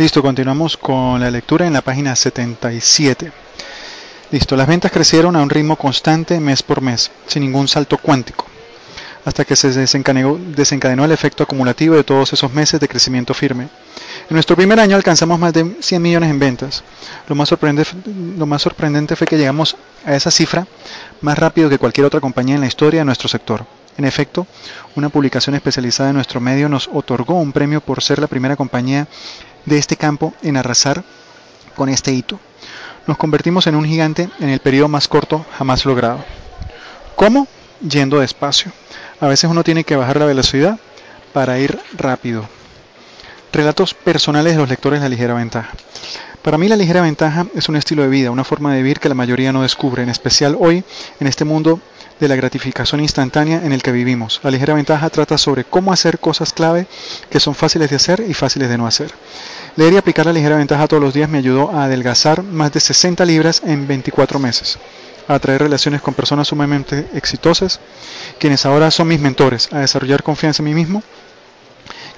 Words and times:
Listo, 0.00 0.22
continuamos 0.22 0.78
con 0.78 1.20
la 1.20 1.30
lectura 1.30 1.66
en 1.66 1.74
la 1.74 1.82
página 1.82 2.16
77. 2.16 3.30
Listo, 4.30 4.56
las 4.56 4.66
ventas 4.66 4.90
crecieron 4.90 5.36
a 5.36 5.42
un 5.42 5.50
ritmo 5.50 5.76
constante 5.76 6.40
mes 6.40 6.62
por 6.62 6.80
mes, 6.80 7.10
sin 7.26 7.42
ningún 7.42 7.68
salto 7.68 7.98
cuántico, 7.98 8.46
hasta 9.26 9.44
que 9.44 9.56
se 9.56 9.70
desencadenó, 9.70 11.04
el 11.04 11.12
efecto 11.12 11.42
acumulativo 11.42 11.96
de 11.96 12.04
todos 12.04 12.32
esos 12.32 12.50
meses 12.50 12.80
de 12.80 12.88
crecimiento 12.88 13.34
firme. 13.34 13.64
En 13.64 14.36
nuestro 14.36 14.56
primer 14.56 14.80
año 14.80 14.96
alcanzamos 14.96 15.38
más 15.38 15.52
de 15.52 15.76
100 15.82 16.00
millones 16.00 16.30
en 16.30 16.38
ventas. 16.38 16.82
Lo 17.28 17.34
más, 17.34 17.54
lo 18.38 18.46
más 18.46 18.62
sorprendente 18.62 19.16
fue 19.16 19.26
que 19.26 19.36
llegamos 19.36 19.76
a 20.06 20.14
esa 20.14 20.30
cifra 20.30 20.66
más 21.20 21.38
rápido 21.38 21.68
que 21.68 21.76
cualquier 21.76 22.06
otra 22.06 22.20
compañía 22.20 22.54
en 22.54 22.62
la 22.62 22.68
historia 22.68 23.00
de 23.00 23.04
nuestro 23.04 23.28
sector. 23.28 23.66
En 23.98 24.06
efecto, 24.06 24.46
una 24.96 25.10
publicación 25.10 25.56
especializada 25.56 26.08
en 26.08 26.16
nuestro 26.16 26.40
medio 26.40 26.70
nos 26.70 26.88
otorgó 26.90 27.34
un 27.34 27.52
premio 27.52 27.82
por 27.82 28.02
ser 28.02 28.18
la 28.18 28.28
primera 28.28 28.56
compañía 28.56 29.06
de 29.66 29.78
este 29.78 29.96
campo 29.96 30.34
en 30.42 30.56
arrasar 30.56 31.04
con 31.76 31.88
este 31.88 32.12
hito. 32.12 32.38
Nos 33.06 33.16
convertimos 33.16 33.66
en 33.66 33.74
un 33.74 33.84
gigante 33.84 34.28
en 34.40 34.50
el 34.50 34.60
periodo 34.60 34.88
más 34.88 35.08
corto 35.08 35.44
jamás 35.58 35.84
logrado. 35.84 36.24
¿Cómo? 37.16 37.46
Yendo 37.80 38.20
despacio. 38.20 38.72
A 39.20 39.26
veces 39.26 39.50
uno 39.50 39.64
tiene 39.64 39.84
que 39.84 39.96
bajar 39.96 40.18
la 40.18 40.26
velocidad 40.26 40.78
para 41.32 41.58
ir 41.58 41.78
rápido. 41.96 42.48
Relatos 43.52 43.94
personales 43.94 44.54
de 44.54 44.60
los 44.60 44.68
lectores 44.68 45.00
de 45.00 45.04
la 45.04 45.10
ligera 45.10 45.34
ventaja. 45.34 45.70
Para 46.42 46.56
mí 46.56 46.68
la 46.68 46.76
ligera 46.76 47.02
ventaja 47.02 47.46
es 47.54 47.68
un 47.68 47.76
estilo 47.76 48.02
de 48.02 48.08
vida, 48.08 48.30
una 48.30 48.44
forma 48.44 48.72
de 48.72 48.78
vivir 48.78 49.00
que 49.00 49.08
la 49.08 49.14
mayoría 49.14 49.52
no 49.52 49.62
descubre, 49.62 50.02
en 50.02 50.08
especial 50.08 50.56
hoy 50.58 50.84
en 51.18 51.26
este 51.26 51.44
mundo 51.44 51.80
de 52.20 52.28
la 52.28 52.36
gratificación 52.36 53.00
instantánea 53.00 53.64
en 53.64 53.72
el 53.72 53.82
que 53.82 53.92
vivimos. 53.92 54.40
La 54.42 54.50
ligera 54.50 54.74
ventaja 54.74 55.08
trata 55.10 55.38
sobre 55.38 55.64
cómo 55.64 55.92
hacer 55.92 56.18
cosas 56.18 56.52
clave 56.52 56.86
que 57.30 57.40
son 57.40 57.54
fáciles 57.54 57.90
de 57.90 57.96
hacer 57.96 58.24
y 58.28 58.34
fáciles 58.34 58.68
de 58.68 58.78
no 58.78 58.86
hacer. 58.86 59.10
Leer 59.76 59.94
y 59.94 59.96
aplicar 59.96 60.26
la 60.26 60.32
ligera 60.32 60.56
ventaja 60.56 60.86
todos 60.86 61.02
los 61.02 61.14
días 61.14 61.30
me 61.30 61.38
ayudó 61.38 61.70
a 61.70 61.84
adelgazar 61.84 62.42
más 62.42 62.72
de 62.72 62.80
60 62.80 63.24
libras 63.24 63.62
en 63.64 63.86
24 63.86 64.38
meses, 64.38 64.78
a 65.26 65.34
atraer 65.34 65.62
relaciones 65.62 66.02
con 66.02 66.14
personas 66.14 66.48
sumamente 66.48 67.06
exitosas, 67.14 67.80
quienes 68.38 68.66
ahora 68.66 68.90
son 68.90 69.08
mis 69.08 69.20
mentores, 69.20 69.68
a 69.72 69.78
desarrollar 69.78 70.22
confianza 70.22 70.62
en 70.62 70.68
mí 70.68 70.74
mismo, 70.74 71.02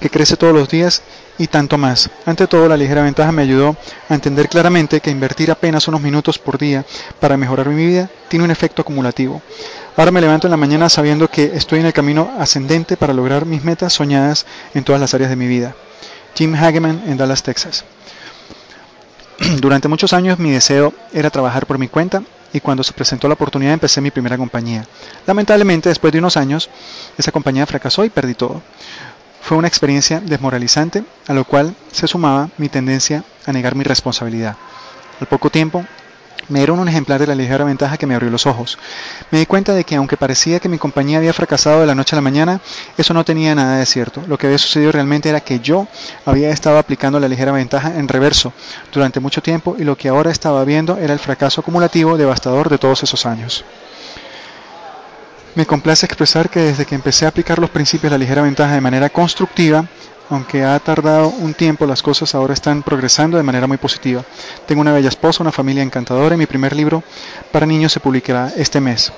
que 0.03 0.09
crece 0.09 0.35
todos 0.35 0.53
los 0.53 0.67
días 0.67 1.01
y 1.37 1.47
tanto 1.47 1.77
más. 1.77 2.09
Ante 2.25 2.45
todo, 2.45 2.67
la 2.67 2.75
ligera 2.75 3.03
ventaja 3.03 3.31
me 3.31 3.43
ayudó 3.43 3.77
a 4.09 4.13
entender 4.13 4.49
claramente 4.49 4.99
que 4.99 5.09
invertir 5.09 5.49
apenas 5.49 5.87
unos 5.87 6.01
minutos 6.01 6.37
por 6.37 6.57
día 6.57 6.83
para 7.21 7.37
mejorar 7.37 7.69
mi 7.69 7.85
vida 7.85 8.09
tiene 8.27 8.43
un 8.43 8.51
efecto 8.51 8.81
acumulativo. 8.81 9.41
Ahora 9.95 10.11
me 10.11 10.19
levanto 10.19 10.47
en 10.47 10.51
la 10.51 10.57
mañana 10.57 10.89
sabiendo 10.89 11.29
que 11.29 11.53
estoy 11.55 11.79
en 11.79 11.85
el 11.85 11.93
camino 11.93 12.33
ascendente 12.37 12.97
para 12.97 13.13
lograr 13.13 13.45
mis 13.45 13.63
metas 13.63 13.93
soñadas 13.93 14.45
en 14.73 14.83
todas 14.83 14.99
las 14.99 15.13
áreas 15.13 15.29
de 15.29 15.37
mi 15.37 15.47
vida. 15.47 15.73
Jim 16.35 16.53
Hageman 16.53 17.01
en 17.07 17.15
Dallas, 17.15 17.41
Texas. 17.41 17.85
Durante 19.61 19.87
muchos 19.87 20.11
años 20.11 20.37
mi 20.37 20.51
deseo 20.51 20.93
era 21.13 21.29
trabajar 21.29 21.65
por 21.65 21.79
mi 21.79 21.87
cuenta 21.87 22.23
y 22.51 22.59
cuando 22.59 22.83
se 22.83 22.91
presentó 22.91 23.29
la 23.29 23.35
oportunidad 23.35 23.73
empecé 23.73 24.01
mi 24.01 24.11
primera 24.11 24.37
compañía. 24.37 24.85
Lamentablemente, 25.25 25.87
después 25.87 26.11
de 26.11 26.19
unos 26.19 26.35
años, 26.35 26.69
esa 27.17 27.31
compañía 27.31 27.65
fracasó 27.65 28.03
y 28.03 28.09
perdí 28.09 28.35
todo. 28.35 28.61
Fue 29.43 29.57
una 29.57 29.67
experiencia 29.67 30.21
desmoralizante, 30.21 31.03
a 31.27 31.33
lo 31.33 31.43
cual 31.43 31.75
se 31.91 32.07
sumaba 32.07 32.49
mi 32.57 32.69
tendencia 32.69 33.25
a 33.45 33.51
negar 33.51 33.75
mi 33.75 33.83
responsabilidad. 33.83 34.55
Al 35.19 35.27
poco 35.27 35.49
tiempo, 35.49 35.85
me 36.47 36.59
dieron 36.59 36.79
un 36.79 36.87
ejemplar 36.87 37.19
de 37.19 37.27
la 37.27 37.35
ligera 37.35 37.65
ventaja 37.65 37.97
que 37.97 38.05
me 38.07 38.15
abrió 38.15 38.29
los 38.29 38.45
ojos. 38.45 38.77
Me 39.31 39.39
di 39.39 39.45
cuenta 39.45 39.73
de 39.73 39.83
que 39.83 39.95
aunque 39.95 40.15
parecía 40.15 40.61
que 40.61 40.69
mi 40.69 40.77
compañía 40.77 41.17
había 41.17 41.33
fracasado 41.33 41.81
de 41.81 41.87
la 41.87 41.93
noche 41.93 42.15
a 42.15 42.17
la 42.17 42.21
mañana, 42.21 42.61
eso 42.97 43.13
no 43.13 43.25
tenía 43.25 43.53
nada 43.53 43.77
de 43.77 43.85
cierto. 43.85 44.23
Lo 44.27 44.37
que 44.37 44.47
había 44.47 44.57
sucedido 44.57 44.93
realmente 44.93 45.27
era 45.27 45.41
que 45.41 45.59
yo 45.59 45.87
había 46.25 46.49
estado 46.49 46.77
aplicando 46.77 47.19
la 47.19 47.27
ligera 47.27 47.51
ventaja 47.51 47.97
en 47.97 48.07
reverso 48.07 48.53
durante 48.93 49.19
mucho 49.19 49.41
tiempo 49.41 49.75
y 49.77 49.83
lo 49.83 49.97
que 49.97 50.07
ahora 50.07 50.31
estaba 50.31 50.63
viendo 50.63 50.97
era 50.97 51.11
el 51.11 51.19
fracaso 51.19 51.59
acumulativo 51.59 52.17
devastador 52.17 52.69
de 52.69 52.77
todos 52.77 53.03
esos 53.03 53.25
años. 53.25 53.65
Me 55.55 55.67
complace 55.67 56.07
expresar 56.07 56.49
que 56.49 56.61
desde 56.61 56.85
que 56.85 56.95
empecé 56.95 57.25
a 57.25 57.29
aplicar 57.29 57.59
los 57.59 57.69
principios 57.69 58.09
de 58.11 58.17
la 58.17 58.23
ligera 58.23 58.41
ventaja 58.41 58.73
de 58.73 58.81
manera 58.81 59.09
constructiva, 59.09 59.85
aunque 60.31 60.63
ha 60.63 60.79
tardado 60.79 61.27
un 61.27 61.53
tiempo, 61.53 61.85
las 61.85 62.01
cosas 62.01 62.33
ahora 62.33 62.55
están 62.55 62.81
progresando 62.81 63.37
de 63.37 63.43
manera 63.43 63.67
muy 63.67 63.77
positiva. 63.77 64.23
Tengo 64.65 64.81
una 64.81 64.93
bella 64.93 65.09
esposa, 65.09 65.43
una 65.43 65.51
familia 65.51 65.83
encantadora 65.83 66.33
y 66.33 66.39
mi 66.39 66.47
primer 66.47 66.75
libro 66.75 67.03
para 67.51 67.67
niños 67.67 67.91
se 67.91 67.99
publicará 67.99 68.51
este 68.57 68.81
mes, 68.81 69.13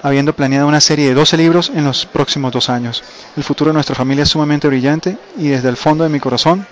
habiendo 0.00 0.32
planeado 0.32 0.68
una 0.68 0.80
serie 0.80 1.08
de 1.08 1.14
12 1.14 1.36
libros 1.36 1.72
en 1.74 1.84
los 1.84 2.06
próximos 2.06 2.52
dos 2.52 2.70
años. 2.70 3.02
El 3.36 3.42
futuro 3.42 3.70
de 3.70 3.74
nuestra 3.74 3.96
familia 3.96 4.22
es 4.22 4.28
sumamente 4.28 4.68
brillante 4.68 5.18
y 5.36 5.48
desde 5.48 5.70
el 5.70 5.76
fondo 5.76 6.04
de 6.04 6.10
mi 6.10 6.20
corazón 6.20 6.68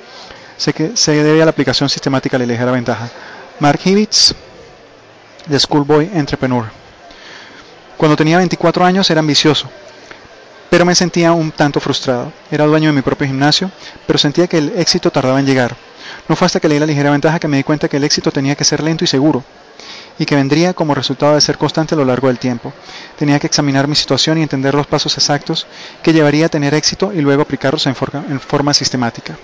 sé 0.57 0.73
que 0.73 0.97
se 0.97 1.25
debe 1.25 1.43
a 1.43 1.45
la 1.45 1.51
aplicación 1.51 1.89
sistemática 1.89 2.39
de 2.39 2.47
la 2.47 2.53
ligera 2.53 2.71
ventaja. 2.71 3.11
Mark 3.59 3.81
Hivitz, 3.85 4.33
de 5.47 5.59
Schoolboy 5.59 6.09
Entrepreneur. 6.15 6.86
Cuando 7.97 8.17
tenía 8.17 8.37
24 8.39 8.85
años 8.85 9.09
era 9.11 9.21
ambicioso, 9.21 9.69
pero 10.69 10.85
me 10.85 10.95
sentía 10.95 11.33
un 11.33 11.51
tanto 11.53 11.81
frustrado. 11.81 12.33
Era 12.51 12.67
dueño 12.67 12.91
de 12.91 12.97
mi 12.97 13.03
propio 13.03 13.27
gimnasio, 13.27 13.71
pero 14.07 14.19
sentía 14.19 14.47
que 14.47 14.59
el 14.59 14.73
éxito 14.77 15.11
tardaba 15.11 15.41
en 15.41 15.47
llegar. 15.47 15.77
No 16.29 16.37
fue 16.37 16.47
hasta 16.47 16.61
que 16.61 16.69
leí 16.69 16.79
la 16.79 16.87
ligera 16.87 17.11
ventaja 17.11 17.39
que 17.39 17.49
me 17.49 17.57
di 17.57 17.65
cuenta 17.65 17.89
que 17.89 17.97
el 17.97 18.05
éxito 18.05 18.31
tenía 18.31 18.55
que 18.55 18.65
ser 18.65 18.83
lento 18.83 19.05
y 19.05 19.07
seguro, 19.07 19.45
y 20.19 20.27
que 20.27 20.35
vendría 20.35 20.75
como 20.75 20.95
resultado 20.95 21.35
de 21.35 21.41
ser 21.41 21.57
constante 21.57 21.95
a 21.95 21.99
lo 21.99 22.05
largo 22.05 22.29
del 22.29 22.39
tiempo. 22.39 22.73
Tenía 23.19 23.39
que 23.39 23.47
examinar 23.47 23.89
mi 23.89 23.95
situación 23.95 24.39
y 24.39 24.43
entender 24.43 24.75
los 24.75 24.87
pasos 24.87 25.17
exactos 25.17 25.67
que 26.03 26.13
llevaría 26.13 26.47
a 26.47 26.51
tener 26.51 26.75
éxito 26.75 27.13
y 27.13 27.21
luego 27.21 27.43
aplicarlos 27.43 27.87
en, 27.87 27.95
forma 27.95 28.75
sistemática. 28.75 29.37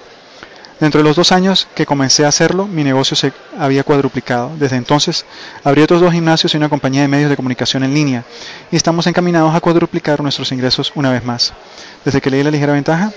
Dentro 0.82 0.98
de 0.98 1.04
los 1.04 1.14
dos 1.14 1.30
años 1.30 1.68
que 1.76 1.86
comencé 1.86 2.24
a 2.24 2.28
hacerlo, 2.28 2.66
mi 2.66 2.82
negocio 2.82 3.16
se 3.16 3.32
había 3.56 3.84
cuadruplicado. 3.84 4.50
Desde 4.58 4.74
entonces, 4.74 5.24
abrí 5.62 5.80
otros 5.80 6.00
dos 6.00 6.12
gimnasios 6.12 6.52
y 6.52 6.56
una 6.56 6.68
compañía 6.68 7.02
de 7.02 7.06
medios 7.06 7.30
de 7.30 7.36
comunicación 7.36 7.84
en 7.84 7.94
línea, 7.94 8.24
y 8.68 8.74
estamos 8.74 9.06
encaminados 9.06 9.54
a 9.54 9.60
cuadruplicar 9.60 10.20
nuestros 10.22 10.50
ingresos 10.50 10.90
una 10.96 11.12
vez 11.12 11.24
más. 11.24 11.52
Desde 12.04 12.20
que 12.20 12.30
leí 12.30 12.42
la 12.42 12.50
ligera 12.50 12.72
ventaja, 12.72 13.12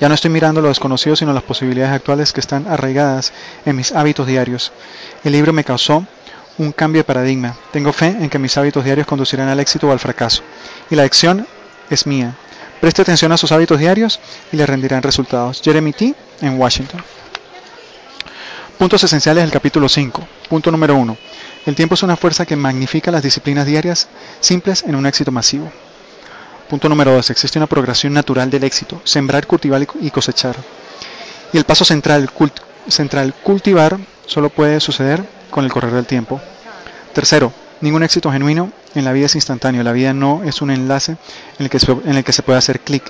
ya 0.00 0.08
no 0.08 0.14
estoy 0.14 0.30
mirando 0.30 0.62
lo 0.62 0.68
desconocido, 0.68 1.14
sino 1.14 1.34
las 1.34 1.42
posibilidades 1.42 1.92
actuales 1.92 2.32
que 2.32 2.40
están 2.40 2.66
arraigadas 2.66 3.34
en 3.66 3.76
mis 3.76 3.92
hábitos 3.92 4.26
diarios. 4.26 4.72
El 5.24 5.32
libro 5.32 5.52
me 5.52 5.64
causó 5.64 6.06
un 6.56 6.72
cambio 6.72 7.00
de 7.00 7.04
paradigma. 7.04 7.54
Tengo 7.70 7.92
fe 7.92 8.16
en 8.18 8.30
que 8.30 8.38
mis 8.38 8.56
hábitos 8.56 8.82
diarios 8.82 9.06
conducirán 9.06 9.48
al 9.48 9.60
éxito 9.60 9.88
o 9.88 9.92
al 9.92 10.00
fracaso. 10.00 10.42
Y 10.90 10.96
la 10.96 11.02
acción 11.02 11.46
es 11.90 12.06
mía. 12.06 12.34
Preste 12.82 13.00
atención 13.00 13.30
a 13.30 13.36
sus 13.36 13.52
hábitos 13.52 13.78
diarios 13.78 14.18
y 14.50 14.56
le 14.56 14.66
rendirán 14.66 15.04
resultados. 15.04 15.62
Jeremy 15.62 15.92
T. 15.92 16.16
en 16.40 16.58
Washington. 16.58 17.00
Puntos 18.76 19.04
esenciales 19.04 19.44
del 19.44 19.52
capítulo 19.52 19.88
5. 19.88 20.26
Punto 20.48 20.72
número 20.72 20.96
1. 20.96 21.16
El 21.66 21.76
tiempo 21.76 21.94
es 21.94 22.02
una 22.02 22.16
fuerza 22.16 22.44
que 22.44 22.56
magnifica 22.56 23.12
las 23.12 23.22
disciplinas 23.22 23.66
diarias 23.66 24.08
simples 24.40 24.82
en 24.82 24.96
un 24.96 25.06
éxito 25.06 25.30
masivo. 25.30 25.70
Punto 26.68 26.88
número 26.88 27.12
2. 27.12 27.30
Existe 27.30 27.60
una 27.60 27.68
progresión 27.68 28.14
natural 28.14 28.50
del 28.50 28.64
éxito. 28.64 29.00
Sembrar, 29.04 29.46
cultivar 29.46 29.86
y 30.00 30.10
cosechar. 30.10 30.56
Y 31.52 31.58
el 31.58 31.64
paso 31.64 31.84
central, 31.84 32.32
central 32.88 33.32
cultivar, 33.44 33.96
solo 34.26 34.50
puede 34.50 34.80
suceder 34.80 35.22
con 35.52 35.64
el 35.64 35.70
correr 35.70 35.92
del 35.92 36.06
tiempo. 36.06 36.40
Tercero, 37.12 37.52
Ningún 37.82 38.04
éxito 38.04 38.30
genuino 38.30 38.72
en 38.94 39.04
la 39.04 39.12
vida 39.12 39.26
es 39.26 39.34
instantáneo. 39.34 39.82
La 39.82 39.92
vida 39.92 40.14
no 40.14 40.42
es 40.44 40.62
un 40.62 40.70
enlace 40.70 41.12
en 41.58 41.64
el 41.64 41.68
que 41.68 41.80
se, 41.80 41.90
en 41.92 42.16
el 42.16 42.24
que 42.24 42.32
se 42.32 42.42
puede 42.42 42.58
hacer 42.58 42.80
clic. 42.80 43.02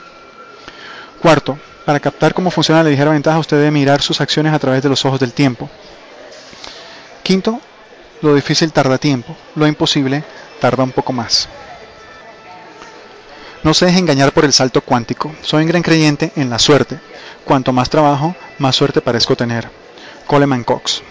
Cuarto, 1.21 1.59
para 1.85 2.01
captar 2.01 2.33
cómo 2.33 2.51
funciona 2.51 2.83
la 2.83 2.89
ligera 2.89 3.11
ventaja, 3.11 3.39
usted 3.39 3.59
debe 3.59 3.71
mirar 3.71 4.01
sus 4.01 4.21
acciones 4.21 4.55
a 4.55 4.59
través 4.59 4.83
de 4.83 4.89
los 4.89 5.05
ojos 5.05 5.21
del 5.21 5.35
tiempo. 5.35 5.69
Quinto, 7.23 7.61
lo 8.23 8.35
difícil 8.35 8.73
tarda 8.73 8.97
tiempo, 8.97 9.37
lo 9.57 9.67
imposible 9.67 10.25
tarda 10.59 10.85
un 10.85 10.93
poco 10.93 11.13
más. 11.13 11.49
No 13.63 13.75
se 13.75 13.87
deje 13.87 13.99
engañar 13.99 14.33
por 14.33 14.45
el 14.47 14.55
salto 14.55 14.81
cuántico. 14.81 15.33
Soy 15.43 15.63
un 15.63 15.69
gran 15.69 15.83
creyente 15.83 16.33
en 16.35 16.49
la 16.49 16.59
suerte. 16.59 16.99
Cuanto 17.45 17.73
más 17.73 17.91
trabajo, 17.91 18.35
más 18.59 18.75
suerte 18.75 19.03
parezco 19.03 19.37
tener. 19.37 19.69
Coleman 20.27 20.65
Cox. 20.65 21.03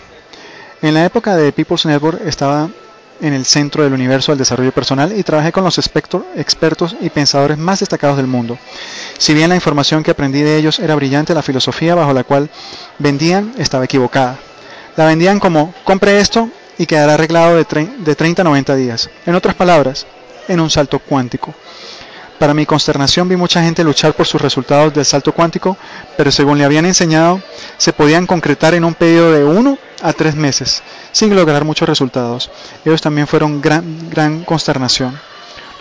En 0.82 0.96
la 0.96 1.06
época 1.06 1.36
de 1.36 1.52
People's 1.52 1.86
Network 1.86 2.22
estaba 2.26 2.70
en 3.22 3.34
el 3.34 3.46
centro 3.46 3.84
del 3.84 3.94
universo 3.94 4.32
del 4.32 4.40
desarrollo 4.40 4.72
personal 4.72 5.18
y 5.18 5.24
trabajé 5.24 5.52
con 5.52 5.64
los 5.64 5.78
expertos 5.78 6.96
y 7.00 7.10
pensadores 7.10 7.58
más 7.58 7.80
destacados 7.80 8.18
del 8.18 8.28
mundo. 8.28 8.58
Si 9.18 9.34
bien 9.34 9.50
la 9.50 9.56
información 9.56 10.04
que 10.04 10.12
aprendí 10.12 10.42
de 10.42 10.58
ellos 10.58 10.80
era 10.80 10.96
brillante, 10.96 11.34
la 11.34 11.44
filosofía 11.44 11.96
bajo 11.96 12.14
la 12.14 12.24
cual 12.24 12.50
vendían 13.00 13.54
estaba 13.58 13.86
equivocada. 13.86 14.40
La 14.98 15.06
vendían 15.06 15.40
como 15.40 15.74
compre 15.84 16.20
esto 16.20 16.50
y 16.78 16.86
quedará 16.86 17.14
arreglado 17.14 17.56
de, 17.56 17.66
de 18.00 18.16
30 18.16 18.42
a 18.42 18.46
90 18.46 18.76
días. 18.76 19.10
En 19.26 19.36
otras 19.36 19.56
palabras, 19.56 20.06
en 20.48 20.60
un 20.60 20.70
salto 20.70 21.00
cuántico. 21.00 21.54
Para 22.42 22.56
mi 22.56 22.66
consternación 22.66 23.30
vi 23.30 23.36
mucha 23.36 23.62
gente 23.62 23.84
luchar 23.84 24.14
por 24.14 24.26
sus 24.26 24.42
resultados 24.42 24.92
del 24.96 25.06
salto 25.06 25.32
cuántico, 25.32 25.78
pero 26.18 26.32
según 26.32 26.58
le 26.58 26.66
habían 26.66 26.88
enseñado, 26.88 27.40
se 27.78 27.94
podían 27.94 28.26
concretar 28.26 28.74
en 28.74 28.84
un 28.84 28.96
periodo 28.96 29.32
de 29.32 29.44
uno 29.44 29.78
a 30.02 30.14
tres 30.14 30.36
meses, 30.36 30.84
sin 31.12 31.36
lograr 31.36 31.64
muchos 31.64 31.88
resultados. 31.88 32.50
Ellos 32.86 33.02
también 33.02 33.28
fueron 33.28 33.62
gran, 33.62 34.10
gran 34.10 34.44
consternación. 34.44 35.20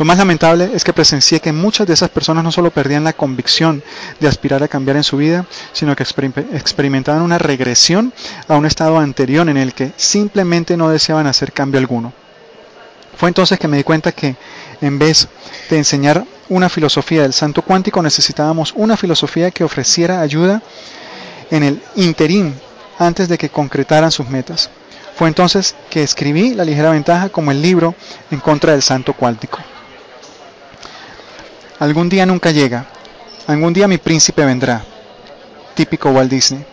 Lo 0.00 0.06
más 0.06 0.16
lamentable 0.16 0.70
es 0.72 0.82
que 0.82 0.94
presencié 0.94 1.40
que 1.40 1.52
muchas 1.52 1.86
de 1.86 1.92
esas 1.92 2.08
personas 2.08 2.42
no 2.42 2.50
solo 2.50 2.70
perdían 2.70 3.04
la 3.04 3.12
convicción 3.12 3.82
de 4.18 4.28
aspirar 4.28 4.62
a 4.62 4.68
cambiar 4.68 4.96
en 4.96 5.04
su 5.04 5.18
vida, 5.18 5.44
sino 5.74 5.94
que 5.94 6.04
experimentaban 6.04 7.20
una 7.20 7.38
regresión 7.38 8.14
a 8.48 8.56
un 8.56 8.64
estado 8.64 8.98
anterior 8.98 9.46
en 9.50 9.58
el 9.58 9.74
que 9.74 9.92
simplemente 9.96 10.78
no 10.78 10.88
deseaban 10.88 11.26
hacer 11.26 11.52
cambio 11.52 11.78
alguno. 11.78 12.14
Fue 13.14 13.28
entonces 13.28 13.58
que 13.58 13.68
me 13.68 13.76
di 13.76 13.84
cuenta 13.84 14.12
que 14.12 14.36
en 14.80 14.98
vez 14.98 15.28
de 15.68 15.76
enseñar 15.76 16.24
una 16.48 16.70
filosofía 16.70 17.20
del 17.20 17.34
santo 17.34 17.60
cuántico, 17.60 18.02
necesitábamos 18.02 18.72
una 18.76 18.96
filosofía 18.96 19.50
que 19.50 19.64
ofreciera 19.64 20.22
ayuda 20.22 20.62
en 21.50 21.62
el 21.62 21.82
interín 21.96 22.54
antes 23.00 23.28
de 23.28 23.38
que 23.38 23.48
concretaran 23.48 24.12
sus 24.12 24.28
metas. 24.28 24.70
Fue 25.16 25.26
entonces 25.26 25.74
que 25.90 26.02
escribí 26.02 26.54
La 26.54 26.64
ligera 26.64 26.90
ventaja 26.90 27.30
como 27.30 27.50
el 27.50 27.60
libro 27.60 27.94
en 28.30 28.38
contra 28.38 28.72
del 28.72 28.82
santo 28.82 29.14
cuántico. 29.14 29.58
Algún 31.80 32.08
día 32.08 32.26
nunca 32.26 32.50
llega. 32.50 32.86
Algún 33.46 33.72
día 33.72 33.88
mi 33.88 33.98
príncipe 33.98 34.44
vendrá. 34.44 34.84
Típico 35.74 36.10
Walt 36.10 36.30
Disney. 36.30 36.64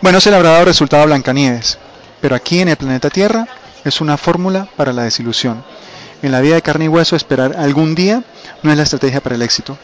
Bueno, 0.00 0.20
se 0.20 0.30
le 0.30 0.36
habrá 0.36 0.50
dado 0.50 0.66
resultado 0.66 1.02
a 1.02 1.06
Blancanieves, 1.06 1.78
pero 2.20 2.36
aquí 2.36 2.60
en 2.60 2.68
el 2.68 2.76
planeta 2.76 3.10
Tierra 3.10 3.48
es 3.84 4.00
una 4.00 4.16
fórmula 4.16 4.68
para 4.76 4.92
la 4.92 5.02
desilusión. 5.02 5.64
En 6.22 6.30
la 6.30 6.40
vida 6.40 6.54
de 6.54 6.62
carne 6.62 6.84
y 6.84 6.88
hueso 6.88 7.16
esperar 7.16 7.56
algún 7.58 7.96
día 7.96 8.22
no 8.62 8.70
es 8.70 8.76
la 8.76 8.84
estrategia 8.84 9.20
para 9.20 9.34
el 9.34 9.42
éxito, 9.42 9.76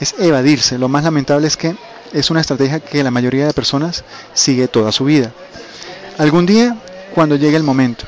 es 0.00 0.16
evadirse. 0.18 0.78
Lo 0.78 0.88
más 0.88 1.04
lamentable 1.04 1.46
es 1.46 1.56
que 1.56 1.76
es 2.12 2.30
una 2.30 2.40
estrategia 2.40 2.80
que 2.80 3.02
la 3.02 3.10
mayoría 3.10 3.46
de 3.46 3.52
personas 3.52 4.04
sigue 4.34 4.68
toda 4.68 4.92
su 4.92 5.04
vida. 5.04 5.32
Algún 6.18 6.46
día 6.46 6.76
cuando 7.14 7.36
llegue 7.36 7.56
el 7.56 7.62
momento, 7.62 8.04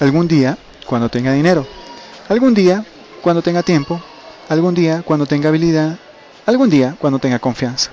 algún 0.00 0.28
día 0.28 0.56
cuando 0.86 1.08
tenga 1.08 1.32
dinero, 1.32 1.66
algún 2.28 2.54
día 2.54 2.84
cuando 3.22 3.42
tenga 3.42 3.62
tiempo, 3.62 4.00
algún 4.48 4.74
día 4.74 5.02
cuando 5.02 5.26
tenga 5.26 5.48
habilidad, 5.48 5.98
algún 6.46 6.70
día 6.70 6.96
cuando 6.98 7.18
tenga 7.18 7.38
confianza. 7.38 7.90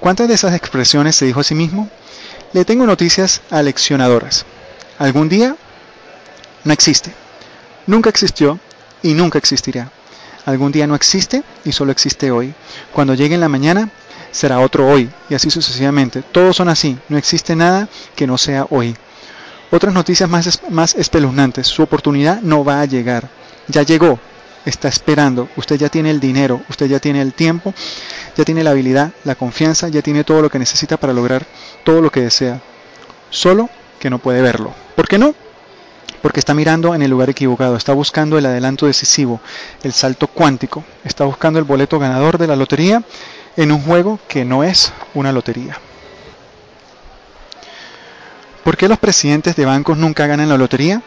¿Cuántas 0.00 0.28
de 0.28 0.34
esas 0.34 0.54
expresiones 0.54 1.16
se 1.16 1.24
dijo 1.24 1.40
a 1.40 1.44
sí 1.44 1.54
mismo? 1.54 1.88
Le 2.52 2.64
tengo 2.64 2.86
noticias 2.86 3.40
aleccionadoras. 3.50 4.44
Algún 4.98 5.28
día 5.28 5.56
no 6.62 6.72
existe. 6.72 7.12
Nunca 7.86 8.10
existió 8.10 8.58
y 9.02 9.14
nunca 9.14 9.38
existirá. 9.38 9.90
Algún 10.46 10.72
día 10.72 10.86
no 10.86 10.94
existe 10.94 11.42
y 11.64 11.72
solo 11.72 11.90
existe 11.90 12.30
hoy. 12.30 12.54
Cuando 12.92 13.14
llegue 13.14 13.34
en 13.34 13.40
la 13.40 13.48
mañana, 13.48 13.90
será 14.34 14.58
otro 14.58 14.88
hoy 14.88 15.08
y 15.30 15.34
así 15.34 15.48
sucesivamente. 15.48 16.22
Todos 16.22 16.56
son 16.56 16.68
así. 16.68 16.98
No 17.08 17.16
existe 17.16 17.54
nada 17.54 17.88
que 18.16 18.26
no 18.26 18.36
sea 18.36 18.66
hoy. 18.68 18.96
Otras 19.70 19.94
noticias 19.94 20.28
más, 20.28 20.60
más 20.70 20.94
espeluznantes. 20.96 21.68
Su 21.68 21.82
oportunidad 21.82 22.42
no 22.42 22.64
va 22.64 22.80
a 22.80 22.84
llegar. 22.84 23.28
Ya 23.68 23.82
llegó. 23.82 24.18
Está 24.66 24.88
esperando. 24.88 25.48
Usted 25.56 25.76
ya 25.76 25.88
tiene 25.88 26.10
el 26.10 26.18
dinero. 26.18 26.62
Usted 26.68 26.86
ya 26.86 26.98
tiene 26.98 27.22
el 27.22 27.32
tiempo. 27.32 27.72
Ya 28.36 28.44
tiene 28.44 28.64
la 28.64 28.70
habilidad, 28.70 29.12
la 29.22 29.36
confianza. 29.36 29.88
Ya 29.88 30.02
tiene 30.02 30.24
todo 30.24 30.42
lo 30.42 30.50
que 30.50 30.58
necesita 30.58 30.96
para 30.96 31.12
lograr 31.12 31.46
todo 31.84 32.02
lo 32.02 32.10
que 32.10 32.22
desea. 32.22 32.60
Solo 33.30 33.70
que 34.00 34.10
no 34.10 34.18
puede 34.18 34.42
verlo. 34.42 34.74
¿Por 34.96 35.06
qué 35.06 35.16
no? 35.16 35.34
porque 36.24 36.40
está 36.40 36.54
mirando 36.54 36.94
en 36.94 37.02
el 37.02 37.10
lugar 37.10 37.28
equivocado, 37.28 37.76
está 37.76 37.92
buscando 37.92 38.38
el 38.38 38.46
adelanto 38.46 38.86
decisivo, 38.86 39.42
el 39.82 39.92
salto 39.92 40.26
cuántico, 40.26 40.82
está 41.04 41.26
buscando 41.26 41.58
el 41.58 41.66
boleto 41.66 41.98
ganador 41.98 42.38
de 42.38 42.46
la 42.46 42.56
lotería 42.56 43.02
en 43.56 43.72
un 43.72 43.82
juego 43.82 44.18
que 44.28 44.44
no 44.44 44.64
es 44.64 44.92
una 45.14 45.32
lotería. 45.32 45.78
¿Por 48.64 48.76
qué 48.76 48.88
los 48.88 48.98
presidentes 48.98 49.56
de 49.56 49.66
bancos 49.66 49.98
nunca 49.98 50.26
ganan 50.26 50.48
la 50.48 50.56
lotería? 50.56 51.02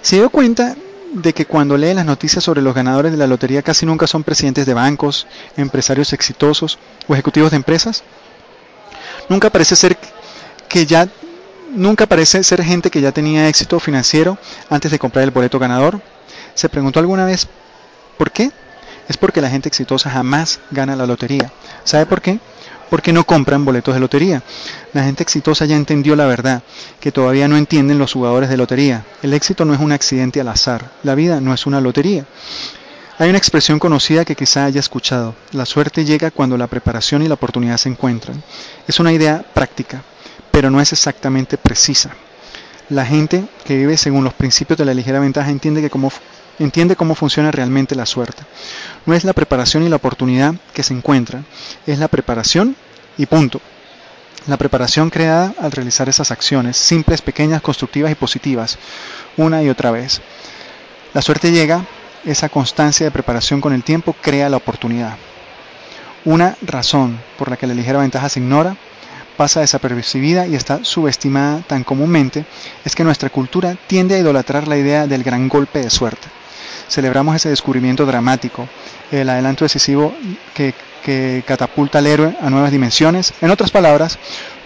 Se 0.00 0.16
dio 0.16 0.30
cuenta 0.30 0.76
de 1.12 1.32
que 1.32 1.46
cuando 1.46 1.76
lee 1.76 1.94
las 1.94 2.04
noticias 2.04 2.44
sobre 2.44 2.62
los 2.62 2.74
ganadores 2.74 3.12
de 3.12 3.18
la 3.18 3.26
lotería 3.26 3.62
casi 3.62 3.86
nunca 3.86 4.06
son 4.06 4.22
presidentes 4.22 4.66
de 4.66 4.74
bancos, 4.74 5.26
empresarios 5.56 6.12
exitosos 6.12 6.78
o 7.08 7.14
ejecutivos 7.14 7.50
de 7.50 7.56
empresas. 7.56 8.04
Nunca 9.28 9.50
parece 9.50 9.76
ser 9.76 9.96
que 10.68 10.86
ya 10.86 11.08
nunca 11.74 12.06
parece 12.06 12.42
ser 12.42 12.62
gente 12.62 12.90
que 12.90 13.00
ya 13.00 13.12
tenía 13.12 13.48
éxito 13.48 13.80
financiero 13.80 14.38
antes 14.70 14.90
de 14.90 14.98
comprar 14.98 15.24
el 15.24 15.30
boleto 15.30 15.58
ganador. 15.58 16.00
¿Se 16.54 16.68
preguntó 16.68 17.00
alguna 17.00 17.24
vez 17.24 17.48
por 18.18 18.30
qué? 18.30 18.50
Es 19.08 19.16
porque 19.16 19.40
la 19.40 19.50
gente 19.50 19.68
exitosa 19.68 20.10
jamás 20.10 20.60
gana 20.70 20.96
la 20.96 21.06
lotería. 21.06 21.52
¿Sabe 21.84 22.06
por 22.06 22.20
qué? 22.20 22.38
Porque 22.90 23.12
no 23.12 23.24
compran 23.24 23.64
boletos 23.64 23.94
de 23.94 24.00
lotería. 24.00 24.42
La 24.92 25.04
gente 25.04 25.22
exitosa 25.22 25.64
ya 25.64 25.76
entendió 25.76 26.16
la 26.16 26.26
verdad, 26.26 26.62
que 27.00 27.12
todavía 27.12 27.48
no 27.48 27.56
entienden 27.56 27.98
los 27.98 28.12
jugadores 28.12 28.48
de 28.48 28.56
lotería. 28.56 29.04
El 29.22 29.34
éxito 29.34 29.64
no 29.64 29.74
es 29.74 29.80
un 29.80 29.92
accidente 29.92 30.40
al 30.40 30.48
azar. 30.48 30.90
La 31.02 31.14
vida 31.14 31.40
no 31.40 31.52
es 31.52 31.66
una 31.66 31.80
lotería. 31.80 32.26
Hay 33.18 33.30
una 33.30 33.38
expresión 33.38 33.78
conocida 33.78 34.26
que 34.26 34.36
quizá 34.36 34.66
haya 34.66 34.78
escuchado. 34.78 35.34
La 35.52 35.64
suerte 35.64 36.04
llega 36.04 36.30
cuando 36.30 36.58
la 36.58 36.66
preparación 36.66 37.22
y 37.22 37.28
la 37.28 37.34
oportunidad 37.34 37.78
se 37.78 37.88
encuentran. 37.88 38.42
Es 38.86 39.00
una 39.00 39.12
idea 39.12 39.42
práctica, 39.54 40.02
pero 40.50 40.70
no 40.70 40.82
es 40.82 40.92
exactamente 40.92 41.56
precisa. 41.56 42.10
La 42.90 43.06
gente 43.06 43.44
que 43.64 43.76
vive 43.76 43.96
según 43.96 44.22
los 44.22 44.34
principios 44.34 44.78
de 44.78 44.84
la 44.84 44.92
ligera 44.92 45.18
ventaja 45.18 45.50
entiende, 45.50 45.80
que 45.80 45.88
cómo, 45.88 46.12
entiende 46.58 46.96
cómo 46.96 47.14
funciona 47.14 47.50
realmente 47.50 47.94
la 47.94 48.06
suerte. 48.06 48.42
No 49.04 49.14
es 49.14 49.24
la 49.24 49.32
preparación 49.32 49.82
y 49.82 49.88
la 49.88 49.96
oportunidad 49.96 50.54
que 50.72 50.82
se 50.82 50.94
encuentran, 50.94 51.44
es 51.86 51.98
la 51.98 52.08
preparación 52.08 52.76
y 53.18 53.26
punto. 53.26 53.60
La 54.46 54.56
preparación 54.56 55.10
creada 55.10 55.54
al 55.60 55.72
realizar 55.72 56.08
esas 56.08 56.30
acciones, 56.30 56.76
simples, 56.76 57.20
pequeñas, 57.20 57.62
constructivas 57.62 58.12
y 58.12 58.14
positivas, 58.14 58.78
una 59.36 59.62
y 59.62 59.68
otra 59.68 59.90
vez. 59.90 60.20
La 61.14 61.22
suerte 61.22 61.50
llega, 61.50 61.84
esa 62.24 62.48
constancia 62.48 63.06
de 63.06 63.10
preparación 63.10 63.60
con 63.60 63.72
el 63.72 63.82
tiempo 63.82 64.14
crea 64.20 64.48
la 64.48 64.56
oportunidad. 64.56 65.16
Una 66.24 66.56
razón 66.62 67.20
por 67.38 67.50
la 67.50 67.56
que 67.56 67.66
la 67.66 67.74
ligera 67.74 68.00
ventaja 68.00 68.28
se 68.28 68.40
ignora 68.40 68.76
pasa 69.36 69.60
desapercibida 69.60 70.46
y 70.46 70.54
está 70.54 70.84
subestimada 70.84 71.60
tan 71.66 71.84
comúnmente 71.84 72.44
es 72.84 72.94
que 72.94 73.04
nuestra 73.04 73.30
cultura 73.30 73.76
tiende 73.86 74.14
a 74.14 74.18
idolatrar 74.18 74.66
la 74.66 74.76
idea 74.76 75.06
del 75.06 75.22
gran 75.22 75.48
golpe 75.48 75.80
de 75.80 75.90
suerte. 75.90 76.28
Celebramos 76.88 77.36
ese 77.36 77.48
descubrimiento 77.48 78.06
dramático, 78.06 78.68
el 79.10 79.28
adelanto 79.28 79.64
decisivo 79.64 80.14
que, 80.54 80.74
que 81.02 81.42
catapulta 81.46 81.98
al 81.98 82.06
héroe 82.06 82.36
a 82.40 82.50
nuevas 82.50 82.70
dimensiones. 82.70 83.32
En 83.40 83.50
otras 83.50 83.70
palabras, 83.70 84.18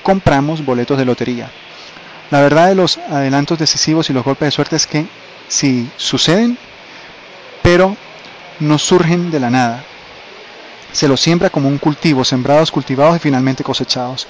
compramos 0.02 0.64
boletos 0.64 0.98
de 0.98 1.04
lotería. 1.04 1.50
La 2.30 2.40
verdad 2.40 2.68
de 2.68 2.74
los 2.74 2.98
adelantos 2.98 3.58
decisivos 3.58 4.10
y 4.10 4.12
los 4.12 4.24
golpes 4.24 4.46
de 4.46 4.52
suerte 4.52 4.76
es 4.76 4.86
que 4.86 5.06
sí 5.48 5.90
suceden, 5.96 6.58
pero 7.62 7.96
no 8.60 8.78
surgen 8.78 9.30
de 9.30 9.40
la 9.40 9.50
nada 9.50 9.84
se 10.92 11.08
los 11.08 11.20
siembra 11.20 11.50
como 11.50 11.68
un 11.68 11.78
cultivo, 11.78 12.24
sembrados, 12.24 12.70
cultivados 12.70 13.16
y 13.16 13.20
finalmente 13.20 13.64
cosechados. 13.64 14.26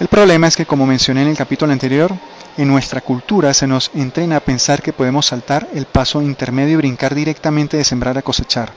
El 0.00 0.08
problema 0.08 0.48
es 0.48 0.56
que, 0.56 0.66
como 0.66 0.86
mencioné 0.86 1.22
en 1.22 1.28
el 1.28 1.36
capítulo 1.36 1.72
anterior, 1.72 2.12
en 2.56 2.68
nuestra 2.68 3.00
cultura 3.00 3.54
se 3.54 3.68
nos 3.68 3.92
entrena 3.94 4.36
a 4.36 4.40
pensar 4.40 4.82
que 4.82 4.92
podemos 4.92 5.26
saltar 5.26 5.68
el 5.72 5.86
paso 5.86 6.20
intermedio 6.20 6.74
y 6.74 6.76
brincar 6.76 7.14
directamente 7.14 7.76
de 7.76 7.84
sembrar 7.84 8.18
a 8.18 8.22
cosechar. 8.22 8.72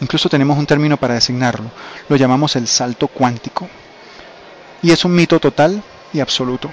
Incluso 0.00 0.28
tenemos 0.28 0.56
un 0.58 0.66
término 0.66 0.96
para 0.96 1.14
designarlo. 1.14 1.70
Lo 2.08 2.16
llamamos 2.16 2.54
el 2.54 2.68
salto 2.68 3.08
cuántico. 3.08 3.68
Y 4.82 4.92
es 4.92 5.04
un 5.04 5.14
mito 5.14 5.40
total 5.40 5.82
y 6.12 6.20
absoluto. 6.20 6.70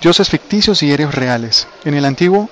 Dioses 0.00 0.28
ficticios 0.28 0.82
y 0.82 0.92
héroes 0.92 1.14
reales. 1.14 1.66
En 1.84 1.94
el 1.94 2.04
antiguo 2.04 2.48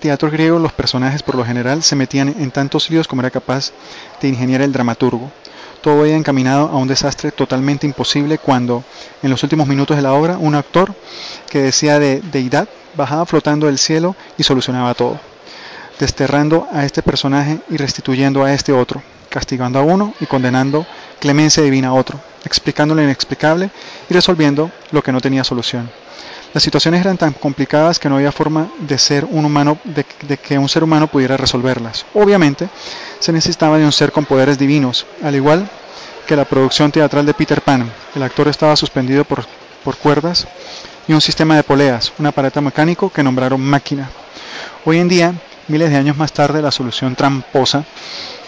teatro 0.00 0.30
griego 0.30 0.58
los 0.58 0.72
personajes 0.72 1.22
por 1.22 1.36
lo 1.36 1.44
general 1.44 1.84
se 1.84 1.94
metían 1.94 2.28
en 2.28 2.50
tantos 2.50 2.90
líos 2.90 3.06
como 3.06 3.22
era 3.22 3.30
capaz 3.30 3.72
de 4.20 4.28
ingeniar 4.28 4.60
el 4.60 4.72
dramaturgo. 4.72 5.30
Todo 5.82 6.06
iba 6.06 6.16
encaminado 6.16 6.68
a 6.68 6.76
un 6.76 6.86
desastre 6.86 7.32
totalmente 7.32 7.88
imposible 7.88 8.38
cuando, 8.38 8.84
en 9.20 9.30
los 9.30 9.42
últimos 9.42 9.66
minutos 9.66 9.96
de 9.96 10.02
la 10.02 10.12
obra, 10.12 10.38
un 10.38 10.54
actor 10.54 10.94
que 11.50 11.60
decía 11.60 11.98
de 11.98 12.20
deidad 12.20 12.68
bajaba 12.94 13.26
flotando 13.26 13.66
del 13.66 13.78
cielo 13.78 14.14
y 14.38 14.44
solucionaba 14.44 14.94
todo, 14.94 15.18
desterrando 15.98 16.68
a 16.72 16.84
este 16.84 17.02
personaje 17.02 17.58
y 17.68 17.78
restituyendo 17.78 18.44
a 18.44 18.52
este 18.52 18.72
otro, 18.72 19.02
castigando 19.28 19.80
a 19.80 19.82
uno 19.82 20.14
y 20.20 20.26
condenando 20.26 20.86
clemencia 21.22 21.62
divina 21.62 21.88
a 21.88 21.92
otro, 21.92 22.18
explicando 22.44 22.96
lo 22.96 23.02
inexplicable 23.02 23.70
y 24.10 24.12
resolviendo 24.12 24.72
lo 24.90 25.04
que 25.04 25.12
no 25.12 25.20
tenía 25.20 25.44
solución. 25.44 25.88
Las 26.52 26.64
situaciones 26.64 27.00
eran 27.00 27.16
tan 27.16 27.32
complicadas 27.32 28.00
que 28.00 28.08
no 28.08 28.16
había 28.16 28.32
forma 28.32 28.72
de 28.80 28.98
ser 28.98 29.24
un 29.30 29.44
humano, 29.44 29.78
de, 29.84 30.04
que 30.36 30.58
un 30.58 30.68
ser 30.68 30.82
humano 30.82 31.06
pudiera 31.06 31.36
resolverlas. 31.36 32.06
Obviamente, 32.12 32.68
se 33.20 33.30
necesitaba 33.30 33.78
de 33.78 33.84
un 33.84 33.92
ser 33.92 34.10
con 34.10 34.24
poderes 34.24 34.58
divinos, 34.58 35.06
al 35.22 35.36
igual 35.36 35.70
que 36.26 36.34
la 36.34 36.44
producción 36.44 36.90
teatral 36.90 37.24
de 37.24 37.34
Peter 37.34 37.62
Pan. 37.62 37.88
El 38.16 38.24
actor 38.24 38.48
estaba 38.48 38.74
suspendido 38.74 39.24
por, 39.24 39.46
por 39.84 39.96
cuerdas 39.98 40.48
y 41.06 41.12
un 41.12 41.20
sistema 41.20 41.54
de 41.54 41.62
poleas, 41.62 42.12
un 42.18 42.26
aparato 42.26 42.60
mecánico 42.60 43.10
que 43.10 43.22
nombraron 43.22 43.60
máquina. 43.60 44.10
Hoy 44.84 44.98
en 44.98 45.08
día, 45.08 45.34
miles 45.68 45.88
de 45.88 45.98
años 45.98 46.16
más 46.16 46.32
tarde, 46.32 46.60
la 46.60 46.72
solución 46.72 47.14
tramposa 47.14 47.84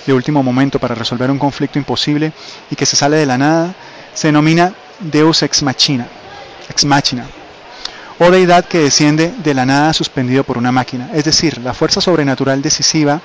de 0.06 0.12
último 0.12 0.42
momento 0.42 0.78
para 0.78 0.94
resolver 0.94 1.30
un 1.30 1.38
conflicto 1.38 1.78
imposible 1.78 2.32
y 2.70 2.76
que 2.76 2.86
se 2.86 2.96
sale 2.96 3.16
de 3.16 3.26
la 3.26 3.38
nada 3.38 3.74
se 4.14 4.28
denomina 4.28 4.72
Deus 5.00 5.42
ex 5.42 5.62
machina. 5.62 6.06
Ex 6.68 6.84
machina 6.84 7.26
o 8.18 8.30
deidad 8.30 8.64
que 8.64 8.78
desciende 8.78 9.34
de 9.42 9.54
la 9.54 9.66
nada 9.66 9.92
suspendido 9.92 10.44
por 10.44 10.58
una 10.58 10.72
máquina, 10.72 11.10
es 11.14 11.24
decir, 11.24 11.58
la 11.58 11.74
fuerza 11.74 12.00
sobrenatural 12.00 12.62
decisiva 12.62 13.20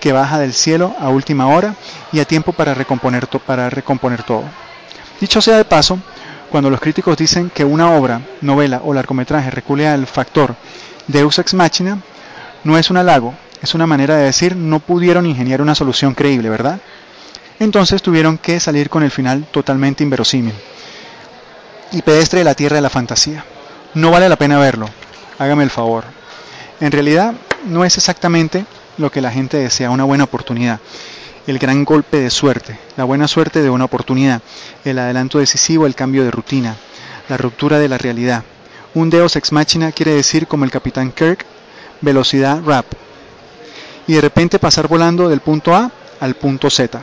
que 0.00 0.12
baja 0.12 0.38
del 0.38 0.52
cielo 0.52 0.94
a 1.00 1.08
última 1.08 1.48
hora 1.48 1.74
y 2.12 2.20
a 2.20 2.24
tiempo 2.24 2.52
para 2.52 2.74
recomponer, 2.74 3.26
para 3.26 3.68
recomponer 3.68 4.22
todo. 4.22 4.44
Dicho 5.20 5.40
sea 5.40 5.56
de 5.56 5.64
paso, 5.64 5.98
cuando 6.50 6.70
los 6.70 6.80
críticos 6.80 7.16
dicen 7.16 7.50
que 7.50 7.64
una 7.64 7.90
obra, 7.92 8.20
novela 8.40 8.80
o 8.84 8.94
largometraje 8.94 9.50
recule 9.50 9.88
al 9.88 10.06
factor 10.06 10.54
Deus 11.08 11.38
ex 11.38 11.54
machina, 11.54 11.98
no 12.64 12.78
es 12.78 12.90
un 12.90 12.96
halago, 12.96 13.34
es 13.62 13.74
una 13.74 13.86
manera 13.86 14.16
de 14.16 14.24
decir 14.24 14.56
no 14.56 14.80
pudieron 14.80 15.26
ingeniar 15.26 15.62
una 15.62 15.74
solución 15.74 16.14
creíble, 16.14 16.48
¿verdad? 16.48 16.80
Entonces 17.60 18.02
tuvieron 18.02 18.38
que 18.38 18.60
salir 18.60 18.88
con 18.88 19.02
el 19.02 19.10
final 19.10 19.46
totalmente 19.50 20.04
inverosímil 20.04 20.54
y 21.92 22.02
pedestre 22.02 22.40
de 22.40 22.44
la 22.44 22.54
tierra 22.54 22.76
de 22.76 22.82
la 22.82 22.90
fantasía. 22.90 23.44
No 23.94 24.10
vale 24.10 24.28
la 24.28 24.36
pena 24.36 24.58
verlo, 24.58 24.88
hágame 25.38 25.64
el 25.64 25.70
favor. 25.70 26.04
En 26.80 26.92
realidad 26.92 27.34
no 27.66 27.84
es 27.84 27.96
exactamente 27.96 28.64
lo 28.98 29.10
que 29.10 29.20
la 29.20 29.30
gente 29.30 29.56
desea, 29.56 29.90
una 29.90 30.04
buena 30.04 30.24
oportunidad, 30.24 30.80
el 31.46 31.58
gran 31.58 31.84
golpe 31.84 32.18
de 32.20 32.30
suerte, 32.30 32.78
la 32.96 33.04
buena 33.04 33.26
suerte 33.26 33.62
de 33.62 33.70
una 33.70 33.86
oportunidad, 33.86 34.42
el 34.84 34.98
adelanto 34.98 35.38
decisivo, 35.38 35.86
el 35.86 35.94
cambio 35.94 36.24
de 36.24 36.30
rutina, 36.30 36.76
la 37.28 37.36
ruptura 37.36 37.78
de 37.78 37.88
la 37.88 37.98
realidad. 37.98 38.44
Un 38.94 39.10
Deus 39.10 39.36
ex 39.36 39.52
machina 39.52 39.92
quiere 39.92 40.12
decir 40.12 40.46
como 40.46 40.64
el 40.64 40.70
capitán 40.70 41.10
Kirk, 41.10 41.44
velocidad 42.00 42.62
rap. 42.64 42.86
Y 44.08 44.14
de 44.14 44.20
repente 44.22 44.58
pasar 44.58 44.88
volando 44.88 45.28
del 45.28 45.40
punto 45.40 45.76
A 45.76 45.92
al 46.18 46.34
punto 46.34 46.70
Z. 46.70 47.00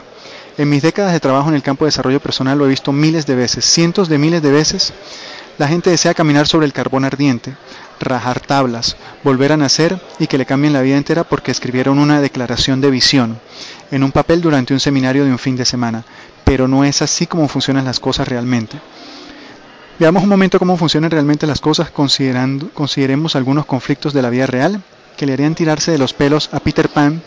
En 0.58 0.70
mis 0.70 0.82
décadas 0.82 1.14
de 1.14 1.20
trabajo 1.20 1.50
en 1.50 1.56
el 1.56 1.62
campo 1.62 1.86
de 1.86 1.90
desarrollo 1.90 2.20
personal 2.20 2.58
lo 2.58 2.66
he 2.66 2.70
visto 2.70 2.92
miles 2.92 3.28
de 3.28 3.36
veces, 3.36 3.64
cientos 3.64 4.10
de 4.10 4.18
miles 4.18 4.42
de 4.42 4.52
veces. 4.52 4.92
La 5.60 5.68
gente 5.68 5.92
desea 5.92 6.16
caminar 6.16 6.48
sobre 6.48 6.66
el 6.66 6.74
carbón 6.74 7.06
ardiente, 7.06 7.56
rajar 8.00 8.40
tablas, 8.40 8.98
volver 9.24 9.52
a 9.52 9.58
nacer 9.58 10.02
y 10.18 10.26
que 10.26 10.40
le 10.40 10.48
cambien 10.48 10.74
la 10.74 10.82
vida 10.82 10.98
entera 10.98 11.24
porque 11.24 11.52
escribieron 11.52 12.00
una 12.00 12.22
declaración 12.22 12.82
de 12.82 12.90
visión 12.90 13.40
en 13.92 14.04
un 14.04 14.12
papel 14.12 14.42
durante 14.42 14.74
un 14.74 14.80
seminario 14.80 15.26
de 15.26 15.32
un 15.32 15.40
fin 15.40 15.56
de 15.56 15.66
semana. 15.66 16.04
Pero 16.44 16.68
no 16.68 16.84
es 16.86 17.04
así 17.04 17.28
como 17.28 17.48
funcionan 17.48 17.86
las 17.86 18.00
cosas 18.00 18.28
realmente. 18.28 18.80
Veamos 20.00 20.24
un 20.24 20.30
momento 20.30 20.58
cómo 20.58 20.76
funcionan 20.76 21.12
realmente 21.12 21.46
las 21.46 21.62
cosas 21.62 21.92
considerando, 21.92 22.70
consideremos 22.74 23.36
algunos 23.36 23.68
conflictos 23.68 24.12
de 24.12 24.24
la 24.24 24.32
vida 24.32 24.48
real 24.48 24.82
que 25.16 25.26
le 25.26 25.34
harían 25.34 25.56
tirarse 25.56 25.92
de 25.92 25.98
los 25.98 26.14
pelos 26.14 26.50
a 26.52 26.60
Peter 26.60 26.90
Pan, 26.90 27.22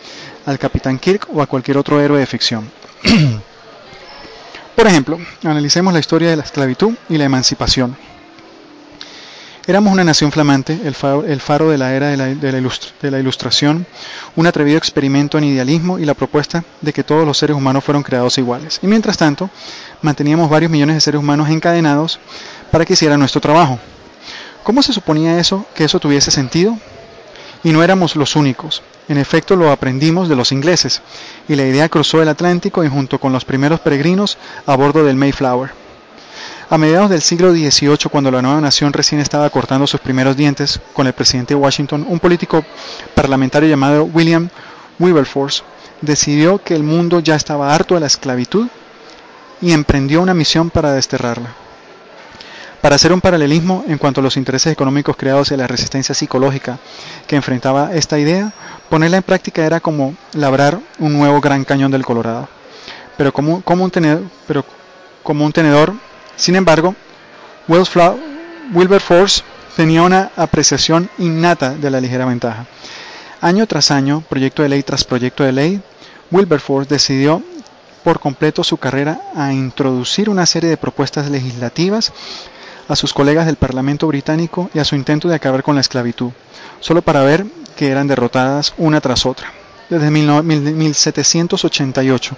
al 0.46 0.58
Capitán 0.58 0.98
Kirk 0.98 1.26
o 1.32 1.42
a 1.42 1.46
cualquier 1.46 1.78
otro 1.78 2.00
héroe 2.00 2.20
de 2.20 2.26
ficción. 2.26 2.70
Por 4.76 4.86
ejemplo, 4.86 5.18
analicemos 5.42 5.92
la 5.92 5.98
historia 5.98 6.30
de 6.30 6.36
la 6.36 6.44
esclavitud 6.44 6.94
y 7.08 7.18
la 7.18 7.24
emancipación. 7.24 7.96
Éramos 9.66 9.92
una 9.92 10.02
nación 10.02 10.32
flamante, 10.32 10.80
el 10.82 10.94
faro, 10.94 11.68
de 11.68 11.76
la 11.76 11.92
era 11.92 12.08
de 12.08 12.16
la, 12.16 12.26
de 12.26 13.10
la, 13.10 13.18
ilustración, 13.18 13.84
un 14.34 14.46
atrevido 14.46 14.78
experimento 14.78 15.36
en 15.36 15.44
idealismo 15.44 15.98
y 15.98 16.06
la 16.06 16.14
propuesta 16.14 16.64
de 16.80 16.92
que 16.94 17.04
todos 17.04 17.26
los 17.26 17.36
seres 17.36 17.54
humanos 17.54 17.84
fueron 17.84 18.02
creados 18.02 18.38
iguales. 18.38 18.78
Y 18.82 18.86
mientras 18.86 19.18
tanto, 19.18 19.50
manteníamos 20.00 20.48
varios 20.48 20.70
millones 20.70 20.94
de 20.94 21.00
seres 21.02 21.20
humanos 21.20 21.50
encadenados 21.50 22.18
para 22.70 22.86
que 22.86 22.94
hicieran 22.94 23.20
nuestro 23.20 23.42
trabajo. 23.42 23.78
¿Cómo 24.62 24.80
se 24.80 24.94
suponía 24.94 25.38
eso, 25.38 25.66
que 25.74 25.84
eso 25.84 26.00
tuviese 26.00 26.30
sentido? 26.30 26.78
Y 27.64 27.70
no 27.70 27.82
éramos 27.82 28.16
los 28.16 28.36
únicos. 28.36 28.82
En 29.08 29.18
efecto, 29.18 29.56
lo 29.56 29.70
aprendimos 29.70 30.28
de 30.28 30.36
los 30.36 30.52
ingleses, 30.52 31.02
y 31.48 31.54
la 31.54 31.66
idea 31.66 31.88
cruzó 31.88 32.22
el 32.22 32.28
Atlántico 32.28 32.84
y 32.84 32.88
junto 32.88 33.18
con 33.18 33.32
los 33.32 33.44
primeros 33.44 33.80
peregrinos 33.80 34.38
a 34.66 34.76
bordo 34.76 35.04
del 35.04 35.16
Mayflower. 35.16 35.70
A 36.70 36.76
mediados 36.76 37.08
del 37.08 37.22
siglo 37.22 37.52
XVIII, 37.52 38.10
cuando 38.10 38.30
la 38.30 38.42
nueva 38.42 38.60
nación 38.60 38.92
recién 38.92 39.22
estaba 39.22 39.48
cortando 39.48 39.86
sus 39.86 40.00
primeros 40.00 40.36
dientes 40.36 40.78
con 40.92 41.06
el 41.06 41.14
presidente 41.14 41.54
de 41.54 41.60
Washington, 41.60 42.04
un 42.06 42.20
político 42.20 42.62
parlamentario 43.14 43.68
llamado 43.68 44.04
William 44.04 44.50
Wilberforce 44.98 45.62
decidió 46.02 46.62
que 46.62 46.74
el 46.74 46.82
mundo 46.82 47.20
ya 47.20 47.36
estaba 47.36 47.74
harto 47.74 47.94
de 47.94 48.00
la 48.00 48.06
esclavitud 48.06 48.68
y 49.60 49.72
emprendió 49.72 50.20
una 50.20 50.34
misión 50.34 50.70
para 50.70 50.92
desterrarla. 50.92 51.54
Para 52.88 52.96
hacer 52.96 53.12
un 53.12 53.20
paralelismo 53.20 53.84
en 53.86 53.98
cuanto 53.98 54.22
a 54.22 54.24
los 54.24 54.38
intereses 54.38 54.72
económicos 54.72 55.14
creados 55.14 55.52
y 55.52 55.56
la 55.58 55.66
resistencia 55.66 56.14
psicológica 56.14 56.78
que 57.26 57.36
enfrentaba 57.36 57.92
esta 57.92 58.18
idea, 58.18 58.50
ponerla 58.88 59.18
en 59.18 59.22
práctica 59.22 59.66
era 59.66 59.78
como 59.78 60.14
labrar 60.32 60.80
un 60.98 61.12
nuevo 61.12 61.38
gran 61.42 61.66
cañón 61.66 61.90
del 61.90 62.06
Colorado. 62.06 62.48
Pero 63.18 63.30
como, 63.30 63.62
un, 63.66 63.90
tenedor, 63.90 64.22
pero 64.46 64.64
como 65.22 65.44
un 65.44 65.52
tenedor, 65.52 65.92
sin 66.34 66.56
embargo, 66.56 66.94
Wilberforce 67.68 69.42
tenía 69.76 70.02
una 70.02 70.30
apreciación 70.34 71.10
innata 71.18 71.74
de 71.74 71.90
la 71.90 72.00
ligera 72.00 72.24
ventaja. 72.24 72.64
Año 73.42 73.66
tras 73.66 73.90
año, 73.90 74.24
proyecto 74.26 74.62
de 74.62 74.70
ley 74.70 74.82
tras 74.82 75.04
proyecto 75.04 75.44
de 75.44 75.52
ley, 75.52 75.82
Wilberforce 76.30 76.88
decidió 76.88 77.42
por 78.02 78.18
completo 78.18 78.64
su 78.64 78.78
carrera 78.78 79.20
a 79.36 79.52
introducir 79.52 80.30
una 80.30 80.46
serie 80.46 80.70
de 80.70 80.78
propuestas 80.78 81.30
legislativas 81.30 82.14
a 82.88 82.96
sus 82.96 83.12
colegas 83.12 83.46
del 83.46 83.56
Parlamento 83.56 84.06
británico 84.06 84.70
y 84.74 84.78
a 84.78 84.84
su 84.84 84.96
intento 84.96 85.28
de 85.28 85.36
acabar 85.36 85.62
con 85.62 85.74
la 85.74 85.80
esclavitud, 85.80 86.30
solo 86.80 87.02
para 87.02 87.22
ver 87.22 87.46
que 87.76 87.88
eran 87.88 88.08
derrotadas 88.08 88.74
una 88.78 89.00
tras 89.00 89.26
otra. 89.26 89.52
Desde 89.88 90.10
1788 90.10 92.36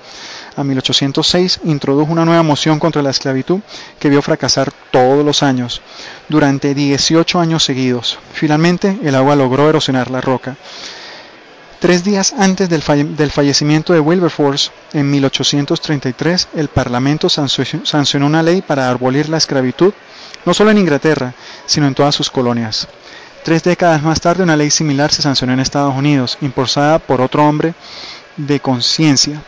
a 0.56 0.62
1806 0.62 1.60
introdujo 1.64 2.12
una 2.12 2.24
nueva 2.24 2.44
moción 2.44 2.78
contra 2.78 3.02
la 3.02 3.10
esclavitud 3.10 3.58
que 3.98 4.08
vio 4.08 4.22
fracasar 4.22 4.70
todos 4.92 5.24
los 5.24 5.42
años, 5.42 5.82
durante 6.28 6.74
18 6.74 7.40
años 7.40 7.64
seguidos. 7.64 8.20
Finalmente, 8.32 9.00
el 9.02 9.16
agua 9.16 9.34
logró 9.34 9.68
erosionar 9.68 10.12
la 10.12 10.20
roca. 10.20 10.56
Tres 11.80 12.04
días 12.04 12.34
antes 12.38 12.68
del, 12.68 12.82
fallecimiento 12.82 13.94
de 13.94 14.00
Wilberforce, 14.00 14.70
en 14.92 15.10
1833, 15.10 16.48
el 16.54 16.68
Parlamento 16.68 17.30
sancionó 17.30 18.26
una 18.26 18.42
ley 18.42 18.60
para 18.60 18.90
abolir 18.90 19.30
la 19.30 19.38
esclavitud 19.38 19.94
no 20.44 20.54
solo 20.54 20.70
en 20.70 20.78
Inglaterra, 20.78 21.34
sino 21.66 21.86
en 21.86 21.94
todas 21.94 22.14
sus 22.14 22.30
colonias. 22.30 22.88
Tres 23.42 23.62
décadas 23.62 24.02
más 24.02 24.20
tarde 24.20 24.42
una 24.42 24.56
ley 24.56 24.70
similar 24.70 25.12
se 25.12 25.22
sancionó 25.22 25.52
en 25.52 25.60
Estados 25.60 25.94
Unidos, 25.94 26.36
impulsada 26.40 26.98
por 26.98 27.20
otro 27.20 27.46
hombre 27.46 27.74
de 28.36 28.60
conciencia, 28.60 29.42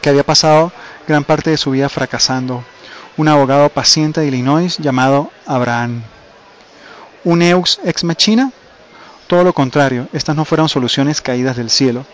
que 0.00 0.08
había 0.08 0.24
pasado 0.24 0.72
gran 1.06 1.24
parte 1.24 1.50
de 1.50 1.56
su 1.56 1.70
vida 1.70 1.88
fracasando, 1.88 2.64
un 3.16 3.28
abogado 3.28 3.68
paciente 3.68 4.20
de 4.20 4.28
Illinois 4.28 4.78
llamado 4.78 5.30
Abraham. 5.46 6.02
¿Un 7.24 7.42
ex 7.42 7.78
ex 7.84 8.04
machina? 8.04 8.52
Todo 9.26 9.44
lo 9.44 9.52
contrario, 9.52 10.08
estas 10.12 10.34
no 10.34 10.44
fueron 10.44 10.68
soluciones 10.68 11.20
caídas 11.20 11.56
del 11.56 11.70
cielo, 11.70 12.06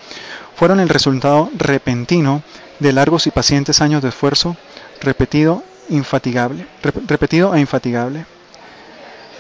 fueron 0.56 0.80
el 0.80 0.88
resultado 0.88 1.50
repentino 1.56 2.42
de 2.80 2.92
largos 2.92 3.26
y 3.26 3.30
pacientes 3.30 3.80
años 3.80 4.02
de 4.02 4.08
esfuerzo 4.08 4.56
repetido 5.00 5.62
infatigable, 5.88 6.66
repetido 7.06 7.54
e 7.54 7.60
infatigable. 7.60 8.24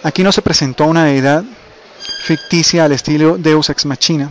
Aquí 0.02 0.22
no 0.22 0.32
se 0.32 0.42
presentó 0.42 0.84
una 0.84 1.04
deidad 1.04 1.44
ficticia 2.24 2.84
al 2.84 2.92
estilo 2.92 3.38
Deus 3.38 3.70
ex 3.70 3.86
machina. 3.86 4.30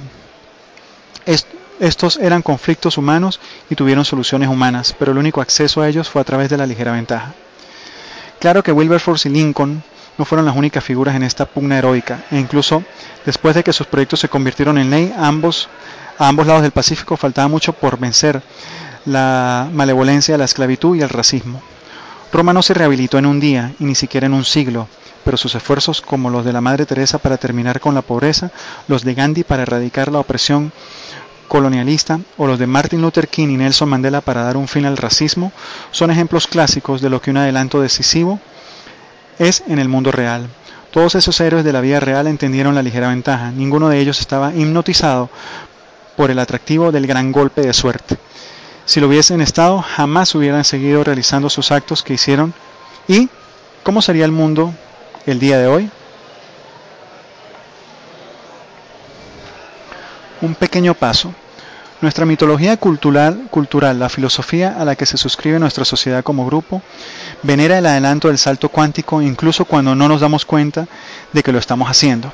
estos 1.80 2.18
eran 2.18 2.42
conflictos 2.42 2.98
humanos 2.98 3.40
y 3.70 3.76
tuvieron 3.76 4.06
soluciones 4.06 4.50
humanas, 4.50 4.96
pero 4.98 5.12
el 5.12 5.18
único 5.18 5.42
acceso 5.42 5.82
a 5.82 5.90
ellos 5.90 6.10
fue 6.10 6.22
a 6.22 6.26
través 6.26 6.50
de 6.50 6.58
la 6.58 6.66
ligera 6.66 6.94
ventaja. 6.94 7.34
Claro 8.40 8.64
que 8.64 8.72
Wilberforce 8.72 9.28
y 9.28 9.32
Lincoln 9.32 9.84
no 10.18 10.26
fueron 10.26 10.46
las 10.46 10.56
únicas 10.56 10.84
figuras 10.84 11.16
en 11.16 11.24
esta 11.24 11.46
pugna 11.46 11.78
heroica, 11.78 12.24
e 12.32 12.40
incluso 12.40 12.84
después 13.26 13.56
de 13.56 13.64
que 13.64 13.74
sus 13.74 13.88
proyectos 13.88 14.20
se 14.20 14.30
convirtieron 14.30 14.78
en 14.78 14.90
ley, 14.90 15.14
ambos, 15.18 15.68
a 16.18 16.28
ambos 16.28 16.48
lados 16.48 16.62
del 16.62 16.72
Pacífico 16.72 17.18
faltaba 17.18 17.48
mucho 17.48 17.74
por 17.74 18.00
vencer 18.00 18.42
la 19.06 19.70
malevolencia, 19.74 20.38
la 20.38 20.46
esclavitud 20.46 20.96
y 20.96 21.02
el 21.02 21.10
racismo. 21.10 21.62
Roma 22.32 22.54
no 22.54 22.62
se 22.62 22.74
rehabilitó 22.74 23.18
en 23.18 23.26
un 23.26 23.40
día 23.40 23.74
y 23.80 23.86
ni 23.86 23.96
siquiera 23.96 24.28
en 24.28 24.34
un 24.34 24.44
siglo, 24.44 24.88
pero 25.24 25.38
sus 25.38 25.56
esfuerzos 25.56 26.02
como 26.02 26.30
los 26.30 26.46
de 26.46 26.54
la 26.54 26.62
Madre 26.62 26.86
Teresa 26.86 27.18
para 27.18 27.38
terminar 27.38 27.80
con 27.80 27.96
la 27.96 28.02
pobreza, 28.02 28.52
los 28.88 29.04
de 29.04 29.14
Gandhi 29.14 29.44
para 29.44 29.64
erradicar 29.64 30.12
la 30.12 30.20
opresión 30.20 30.72
colonialista 31.48 32.20
o 32.38 32.48
los 32.48 32.60
de 32.60 32.68
Martin 32.68 33.02
Luther 33.02 33.28
King 33.28 33.50
y 33.50 33.58
Nelson 33.58 33.90
Mandela 33.90 34.22
para 34.22 34.44
dar 34.44 34.58
un 34.58 34.68
fin 34.68 34.86
al 34.86 34.98
racismo 34.98 35.52
son 35.92 36.12
ejemplos 36.12 36.48
clásicos 36.48 37.02
de 37.02 37.10
lo 37.10 37.22
que 37.22 37.32
un 37.32 37.38
adelanto 37.38 37.82
decisivo 37.82 38.40
es 39.40 39.64
en 39.68 39.80
el 39.80 39.90
mundo 39.90 40.12
real. 40.12 40.48
Todos 40.92 41.16
esos 41.16 41.40
héroes 41.42 41.66
de 41.66 41.74
la 41.74 41.82
vida 41.82 42.00
real 42.00 42.28
entendieron 42.28 42.74
la 42.74 42.82
ligera 42.82 43.10
ventaja, 43.10 43.52
ninguno 43.52 43.90
de 43.90 44.00
ellos 44.00 44.20
estaba 44.20 44.54
hipnotizado 44.54 45.30
por 46.16 46.32
el 46.32 46.40
atractivo 46.40 46.92
del 46.92 47.06
gran 47.06 47.32
golpe 47.32 47.62
de 47.62 47.74
suerte. 47.74 48.18
Si 48.86 49.00
lo 49.00 49.08
hubiesen 49.08 49.42
estado, 49.42 49.82
jamás 49.82 50.36
hubieran 50.36 50.64
seguido 50.64 51.04
realizando 51.04 51.50
sus 51.50 51.72
actos 51.72 52.04
que 52.04 52.14
hicieron. 52.14 52.54
¿Y 53.08 53.30
cómo 53.84 54.02
sería 54.02 54.26
el 54.26 54.32
mundo 54.32 54.74
el 55.26 55.40
día 55.40 55.58
de 55.58 55.68
hoy? 55.68 55.90
Un 60.42 60.54
pequeño 60.54 60.94
paso. 60.94 61.34
Nuestra 62.02 62.26
mitología 62.26 62.78
cultural, 62.78 63.48
cultural, 63.50 63.98
la 63.98 64.10
filosofía 64.10 64.76
a 64.80 64.86
la 64.86 64.96
que 64.96 65.08
se 65.08 65.18
suscribe 65.18 65.58
nuestra 65.58 65.86
sociedad 65.86 66.24
como 66.24 66.46
grupo, 66.46 66.84
venera 67.42 67.80
el 67.80 67.86
adelanto 67.88 68.28
del 68.28 68.38
salto 68.38 68.70
cuántico 68.70 69.22
incluso 69.22 69.66
cuando 69.66 69.96
no 69.96 70.08
nos 70.08 70.22
damos 70.22 70.46
cuenta 70.46 70.88
de 71.34 71.42
que 71.42 71.52
lo 71.52 71.58
estamos 71.58 71.90
haciendo. 71.90 72.32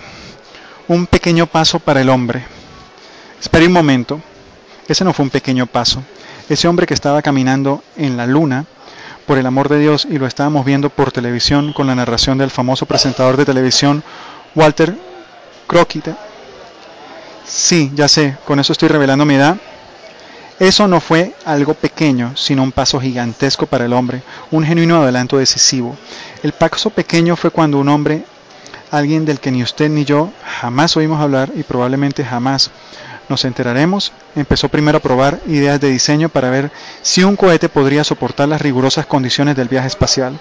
Un 0.89 1.08
pequeño 1.08 1.48
paso 1.48 1.79
para 1.79 2.01
el 2.01 2.10
hombre. 2.10 2.43
Espere 3.39 3.67
un 3.67 3.74
momento, 3.74 4.20
ese 4.88 5.05
no 5.05 5.13
fue 5.13 5.24
un 5.24 5.29
pequeño 5.29 5.65
paso. 5.67 6.03
Ese 6.51 6.67
hombre 6.67 6.86
que 6.86 6.93
estaba 6.93 7.22
caminando 7.22 7.81
en 7.96 8.17
la 8.17 8.27
luna, 8.27 8.65
por 9.25 9.38
el 9.38 9.46
amor 9.46 9.70
de 9.70 9.79
Dios, 9.79 10.05
y 10.12 10.17
lo 10.17 10.27
estábamos 10.27 10.65
viendo 10.65 10.89
por 10.89 11.13
televisión 11.13 11.72
con 11.72 11.88
la 11.88 11.96
narración 11.96 12.38
del 12.38 12.51
famoso 12.51 12.86
presentador 12.86 13.38
de 13.38 13.46
televisión 13.46 14.03
Walter 14.53 14.93
Cronkite. 15.65 16.13
Sí, 17.46 17.89
ya 17.96 18.10
sé, 18.10 18.36
con 18.46 18.60
eso 18.60 18.74
estoy 18.74 18.89
revelando 18.89 19.24
mi 19.24 19.36
edad. 19.36 19.55
Eso 20.60 20.89
no 20.89 21.00
fue 21.00 21.34
algo 21.46 21.74
pequeño, 21.74 22.36
sino 22.36 22.63
un 22.63 22.74
paso 22.74 23.00
gigantesco 23.00 23.65
para 23.65 23.86
el 23.86 23.93
hombre, 23.93 24.22
un 24.51 24.65
genuino 24.65 25.01
adelanto 25.01 25.38
decisivo. 25.38 25.96
El 26.43 26.51
paso 26.51 26.89
pequeño 26.89 27.38
fue 27.38 27.51
cuando 27.51 27.79
un 27.79 27.88
hombre, 27.88 28.25
alguien 28.91 29.24
del 29.24 29.39
que 29.39 29.51
ni 29.51 29.63
usted 29.63 29.89
ni 29.89 30.03
yo 30.03 30.34
jamás 30.60 30.98
oímos 30.98 31.22
hablar 31.22 31.50
y 31.55 31.63
probablemente 31.63 32.25
jamás 32.25 32.72
nos 33.31 33.45
enteraremos, 33.45 34.11
empezó 34.35 34.69
primero 34.69 35.00
a 35.00 35.01
probar 35.01 35.39
ideas 35.47 35.79
de 35.79 35.89
diseño 35.89 36.29
para 36.29 36.51
ver 36.51 36.69
si 37.01 37.23
un 37.23 37.35
cohete 37.35 37.69
podría 37.69 38.03
soportar 38.03 38.47
las 38.50 38.61
rigurosas 38.61 39.07
condiciones 39.07 39.55
del 39.55 39.69
viaje 39.69 39.88
espacial. 39.88 40.38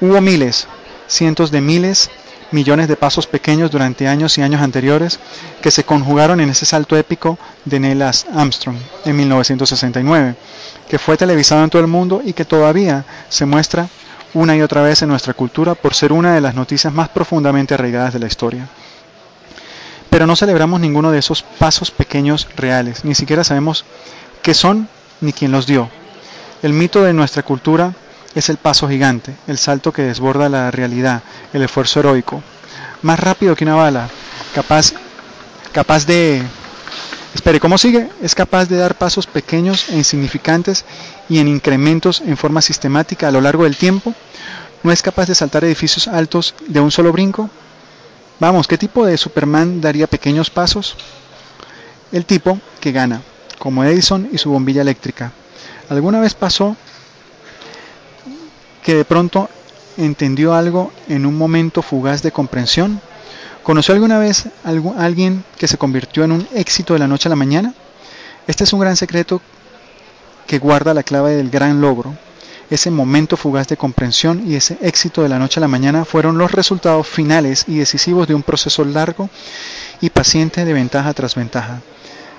Hubo 0.00 0.20
miles, 0.20 0.66
cientos 1.06 1.50
de 1.50 1.60
miles, 1.60 2.10
millones 2.50 2.88
de 2.88 2.96
pasos 2.96 3.26
pequeños 3.26 3.70
durante 3.70 4.08
años 4.08 4.36
y 4.36 4.42
años 4.42 4.60
anteriores 4.60 5.20
que 5.62 5.70
se 5.70 5.84
conjugaron 5.84 6.40
en 6.40 6.50
ese 6.50 6.66
salto 6.66 6.96
épico 6.96 7.38
de 7.64 7.80
Neil 7.80 8.02
Armstrong 8.02 8.76
en 9.04 9.16
1969, 9.16 10.34
que 10.88 10.98
fue 10.98 11.16
televisado 11.16 11.64
en 11.64 11.70
todo 11.70 11.80
el 11.80 11.88
mundo 11.88 12.22
y 12.24 12.32
que 12.32 12.44
todavía 12.44 13.04
se 13.28 13.46
muestra 13.46 13.88
una 14.34 14.56
y 14.56 14.62
otra 14.62 14.82
vez 14.82 15.00
en 15.02 15.08
nuestra 15.08 15.32
cultura 15.32 15.76
por 15.76 15.94
ser 15.94 16.12
una 16.12 16.34
de 16.34 16.40
las 16.40 16.56
noticias 16.56 16.92
más 16.92 17.08
profundamente 17.08 17.74
arraigadas 17.74 18.12
de 18.12 18.18
la 18.18 18.26
historia. 18.26 18.68
Pero 20.14 20.28
no 20.28 20.36
celebramos 20.36 20.78
ninguno 20.78 21.10
de 21.10 21.18
esos 21.18 21.42
pasos 21.42 21.90
pequeños 21.90 22.46
reales, 22.54 23.04
ni 23.04 23.16
siquiera 23.16 23.42
sabemos 23.42 23.84
qué 24.42 24.54
son 24.54 24.88
ni 25.20 25.32
quién 25.32 25.50
los 25.50 25.66
dio. 25.66 25.90
El 26.62 26.72
mito 26.72 27.02
de 27.02 27.12
nuestra 27.12 27.42
cultura 27.42 27.94
es 28.32 28.48
el 28.48 28.56
paso 28.56 28.88
gigante, 28.88 29.34
el 29.48 29.58
salto 29.58 29.92
que 29.92 30.02
desborda 30.02 30.48
la 30.48 30.70
realidad, 30.70 31.24
el 31.52 31.62
esfuerzo 31.62 31.98
heroico. 31.98 32.44
Más 33.02 33.18
rápido 33.18 33.56
que 33.56 33.64
una 33.64 33.74
bala, 33.74 34.08
capaz, 34.54 34.92
capaz 35.72 36.06
de... 36.06 36.44
Espere, 37.34 37.58
¿cómo 37.58 37.76
sigue? 37.76 38.08
Es 38.22 38.36
capaz 38.36 38.66
de 38.66 38.76
dar 38.76 38.94
pasos 38.94 39.26
pequeños 39.26 39.88
e 39.88 39.96
insignificantes 39.96 40.84
y 41.28 41.40
en 41.40 41.48
incrementos 41.48 42.20
en 42.20 42.36
forma 42.36 42.62
sistemática 42.62 43.26
a 43.26 43.32
lo 43.32 43.40
largo 43.40 43.64
del 43.64 43.76
tiempo. 43.76 44.14
¿No 44.84 44.92
es 44.92 45.02
capaz 45.02 45.26
de 45.26 45.34
saltar 45.34 45.64
edificios 45.64 46.06
altos 46.06 46.54
de 46.68 46.78
un 46.78 46.92
solo 46.92 47.10
brinco? 47.10 47.50
Vamos, 48.40 48.66
¿qué 48.66 48.76
tipo 48.76 49.06
de 49.06 49.16
Superman 49.16 49.80
daría 49.80 50.08
pequeños 50.08 50.50
pasos? 50.50 50.96
El 52.10 52.26
tipo 52.26 52.58
que 52.80 52.90
gana, 52.90 53.22
como 53.58 53.84
Edison 53.84 54.28
y 54.32 54.38
su 54.38 54.50
bombilla 54.50 54.82
eléctrica. 54.82 55.30
¿Alguna 55.88 56.18
vez 56.18 56.34
pasó 56.34 56.76
que 58.82 58.96
de 58.96 59.04
pronto 59.04 59.48
entendió 59.96 60.52
algo 60.52 60.92
en 61.08 61.26
un 61.26 61.38
momento 61.38 61.80
fugaz 61.80 62.22
de 62.22 62.32
comprensión? 62.32 63.00
¿Conoció 63.62 63.94
alguna 63.94 64.18
vez 64.18 64.46
a 64.64 64.70
alguien 65.04 65.44
que 65.56 65.68
se 65.68 65.78
convirtió 65.78 66.24
en 66.24 66.32
un 66.32 66.48
éxito 66.54 66.92
de 66.92 66.98
la 66.98 67.08
noche 67.08 67.28
a 67.28 67.30
la 67.30 67.36
mañana? 67.36 67.72
Este 68.48 68.64
es 68.64 68.72
un 68.72 68.80
gran 68.80 68.96
secreto 68.96 69.40
que 70.48 70.58
guarda 70.58 70.92
la 70.92 71.04
clave 71.04 71.36
del 71.36 71.50
gran 71.50 71.80
logro. 71.80 72.16
Ese 72.70 72.90
momento 72.90 73.36
fugaz 73.36 73.68
de 73.68 73.76
comprensión 73.76 74.42
y 74.46 74.54
ese 74.54 74.78
éxito 74.80 75.22
de 75.22 75.28
la 75.28 75.38
noche 75.38 75.60
a 75.60 75.62
la 75.62 75.68
mañana 75.68 76.04
fueron 76.04 76.38
los 76.38 76.52
resultados 76.52 77.06
finales 77.06 77.64
y 77.68 77.76
decisivos 77.76 78.26
de 78.26 78.34
un 78.34 78.42
proceso 78.42 78.84
largo 78.84 79.28
y 80.00 80.10
paciente 80.10 80.64
de 80.64 80.72
ventaja 80.72 81.12
tras 81.12 81.34
ventaja. 81.34 81.80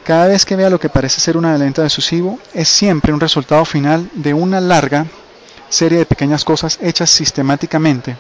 Cada 0.04 0.28
vez 0.28 0.46
que 0.46 0.56
vea 0.56 0.70
lo 0.70 0.80
que 0.80 0.90
parece 0.90 1.20
ser 1.20 1.38
una 1.38 1.50
adelanta 1.50 1.84
decisivo, 1.84 2.40
es 2.54 2.68
siempre 2.68 3.14
un 3.14 3.20
resultado 3.20 3.66
final 3.66 4.10
de 4.14 4.34
una 4.34 4.62
larga 4.62 5.08
serie 5.70 5.98
de 5.98 6.06
pequeñas 6.06 6.46
cosas 6.46 6.78
hechas 6.82 7.10
sistemáticamente 7.10 8.16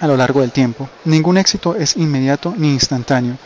a 0.00 0.06
lo 0.06 0.16
largo 0.16 0.40
del 0.40 0.52
tiempo. 0.52 0.88
Ningún 1.04 1.38
éxito 1.38 1.76
es 1.76 1.96
inmediato 1.96 2.54
ni 2.56 2.72
instantáneo. 2.72 3.36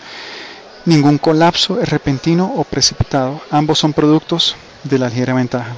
Ningún 0.86 1.18
colapso 1.18 1.80
es 1.80 1.88
repentino 1.88 2.52
o 2.56 2.64
precipitado. 2.64 3.40
Ambos 3.50 3.78
son 3.78 3.92
productos 3.92 4.56
de 4.84 4.98
la 4.98 5.08
ligera 5.08 5.34
ventaja. 5.34 5.76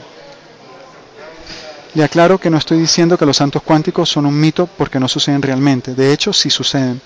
Le 1.95 2.05
aclaro 2.05 2.39
que 2.39 2.49
no 2.49 2.57
estoy 2.57 2.79
diciendo 2.79 3.19
que 3.19 3.27
los 3.27 3.37
santos 3.37 3.63
cuánticos 3.63 4.09
son 4.09 4.25
un 4.25 4.39
mito 4.39 4.67
porque 4.67 4.99
no 4.99 5.09
suceden 5.09 5.43
realmente. 5.43 5.95
De 5.95 6.11
hecho, 6.11 6.33
sí 6.33 6.49
suceden, 6.49 7.03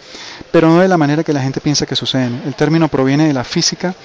pero 0.52 0.68
no 0.68 0.78
de 0.78 0.86
la 0.86 0.96
manera 0.96 1.24
que 1.24 1.32
la 1.32 1.42
gente 1.42 1.60
piensa 1.60 1.86
que 1.86 1.96
suceden. 1.96 2.42
El 2.46 2.54
término 2.54 2.86
proviene 2.86 3.26
de 3.26 3.32
la 3.32 3.42
física 3.42 3.96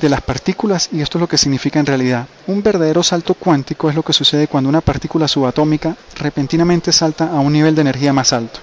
de 0.00 0.08
las 0.08 0.20
partículas 0.20 0.88
y 0.90 1.00
esto 1.00 1.18
es 1.18 1.20
lo 1.20 1.28
que 1.28 1.38
significa 1.38 1.78
en 1.78 1.86
realidad. 1.86 2.26
Un 2.48 2.60
verdadero 2.60 3.04
salto 3.04 3.34
cuántico 3.34 3.88
es 3.88 3.94
lo 3.94 4.02
que 4.02 4.12
sucede 4.12 4.48
cuando 4.48 4.68
una 4.68 4.80
partícula 4.80 5.28
subatómica 5.28 5.96
repentinamente 6.16 6.92
salta 6.92 7.30
a 7.30 7.38
un 7.38 7.52
nivel 7.52 7.76
de 7.76 7.82
energía 7.82 8.12
más 8.12 8.32
alto. 8.32 8.58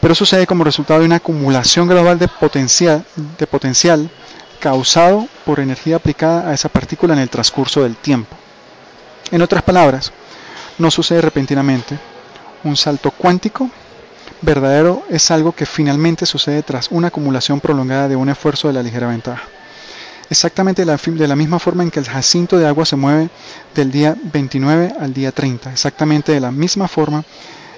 Pero 0.00 0.14
sucede 0.14 0.46
como 0.46 0.62
resultado 0.62 1.00
de 1.00 1.06
una 1.06 1.16
acumulación 1.16 1.88
global 1.88 2.20
de 2.20 2.28
potencial, 2.28 3.04
de 3.38 3.46
potencial 3.48 4.08
causado 4.60 5.26
por 5.44 5.58
energía 5.58 5.96
aplicada 5.96 6.48
a 6.48 6.54
esa 6.54 6.68
partícula 6.68 7.14
en 7.14 7.20
el 7.20 7.28
transcurso 7.28 7.82
del 7.82 7.96
tiempo. 7.96 8.36
En 9.32 9.42
otras 9.42 9.64
palabras, 9.64 10.12
no 10.78 10.90
sucede 10.92 11.20
repentinamente. 11.20 11.98
Un 12.62 12.76
salto 12.76 13.10
cuántico 13.10 13.68
verdadero 14.40 15.02
es 15.10 15.30
algo 15.32 15.52
que 15.52 15.66
finalmente 15.66 16.26
sucede 16.26 16.62
tras 16.62 16.92
una 16.92 17.08
acumulación 17.08 17.60
prolongada 17.60 18.06
de 18.06 18.14
un 18.14 18.28
esfuerzo 18.28 18.68
de 18.68 18.74
la 18.74 18.82
ligera 18.84 19.08
ventaja 19.08 19.42
exactamente 20.32 20.84
de 20.86 21.28
la 21.28 21.36
misma 21.36 21.58
forma 21.58 21.82
en 21.82 21.90
que 21.90 22.00
el 22.00 22.08
jacinto 22.08 22.56
de 22.56 22.66
agua 22.66 22.86
se 22.86 22.96
mueve 22.96 23.28
del 23.74 23.90
día 23.90 24.16
29 24.32 24.94
al 24.98 25.12
día 25.12 25.30
30, 25.30 25.70
exactamente 25.70 26.32
de 26.32 26.40
la 26.40 26.50
misma 26.50 26.88
forma 26.88 27.22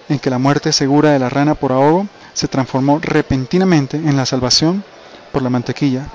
en 0.09 0.21
que 0.21 0.31
la 0.31 0.39
muerte 0.39 0.73
segura 0.73 1.11
de 1.11 1.19
la 1.19 1.29
rana 1.29 1.57
por 1.57 1.73
ahogo 1.73 2.07
se 2.33 2.47
transformó 2.47 3.01
repentinamente 3.03 3.97
en 3.97 4.17
la 4.17 4.25
salvación 4.25 4.85
por 5.33 5.43
la 5.43 5.51
mantequilla. 5.51 6.07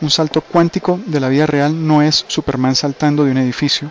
Un 0.00 0.10
salto 0.10 0.40
cuántico 0.40 1.00
de 1.04 1.18
la 1.18 1.28
vida 1.28 1.46
real 1.46 1.86
no 1.86 2.00
es 2.00 2.24
Superman 2.28 2.76
saltando 2.76 3.24
de 3.24 3.32
un 3.32 3.38
edificio. 3.38 3.90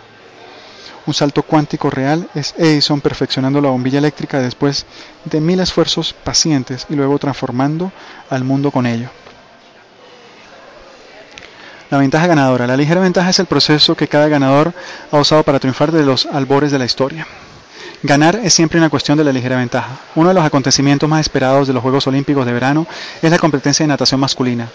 Un 1.06 1.14
salto 1.14 1.42
cuántico 1.42 1.90
real 1.90 2.28
es 2.34 2.54
Edison 2.58 3.00
perfeccionando 3.00 3.60
la 3.60 3.70
bombilla 3.70 3.98
eléctrica 3.98 4.40
después 4.40 4.86
de 5.24 5.40
mil 5.40 5.60
esfuerzos 5.60 6.12
pacientes 6.12 6.86
y 6.88 6.94
luego 6.94 7.18
transformando 7.18 7.92
al 8.30 8.44
mundo 8.44 8.70
con 8.70 8.86
ello. 8.86 9.08
La 11.90 11.98
ventaja 11.98 12.26
ganadora. 12.26 12.66
La 12.66 12.76
ligera 12.76 13.00
ventaja 13.00 13.30
es 13.30 13.38
el 13.38 13.46
proceso 13.46 13.94
que 13.94 14.08
cada 14.08 14.26
ganador 14.26 14.72
ha 15.12 15.18
usado 15.18 15.44
para 15.44 15.60
triunfar 15.60 15.92
de 15.92 16.04
los 16.04 16.26
albores 16.26 16.72
de 16.72 16.78
la 16.78 16.84
historia. 16.84 17.26
Ganar 18.02 18.40
es 18.42 18.54
siempre 18.54 18.78
una 18.78 18.90
cuestión 18.90 19.16
de 19.16 19.24
la 19.24 19.32
ligera 19.32 19.56
ventaja. 19.56 20.00
Uno 20.16 20.28
de 20.28 20.34
los 20.34 20.44
acontecimientos 20.44 21.08
más 21.08 21.20
esperados 21.20 21.68
de 21.68 21.72
los 21.72 21.82
Juegos 21.82 22.06
Olímpicos 22.08 22.44
de 22.44 22.52
verano 22.52 22.86
es 23.22 23.30
la 23.30 23.38
competencia 23.38 23.84
de 23.84 23.88
natación 23.88 24.20
masculina. 24.20 24.68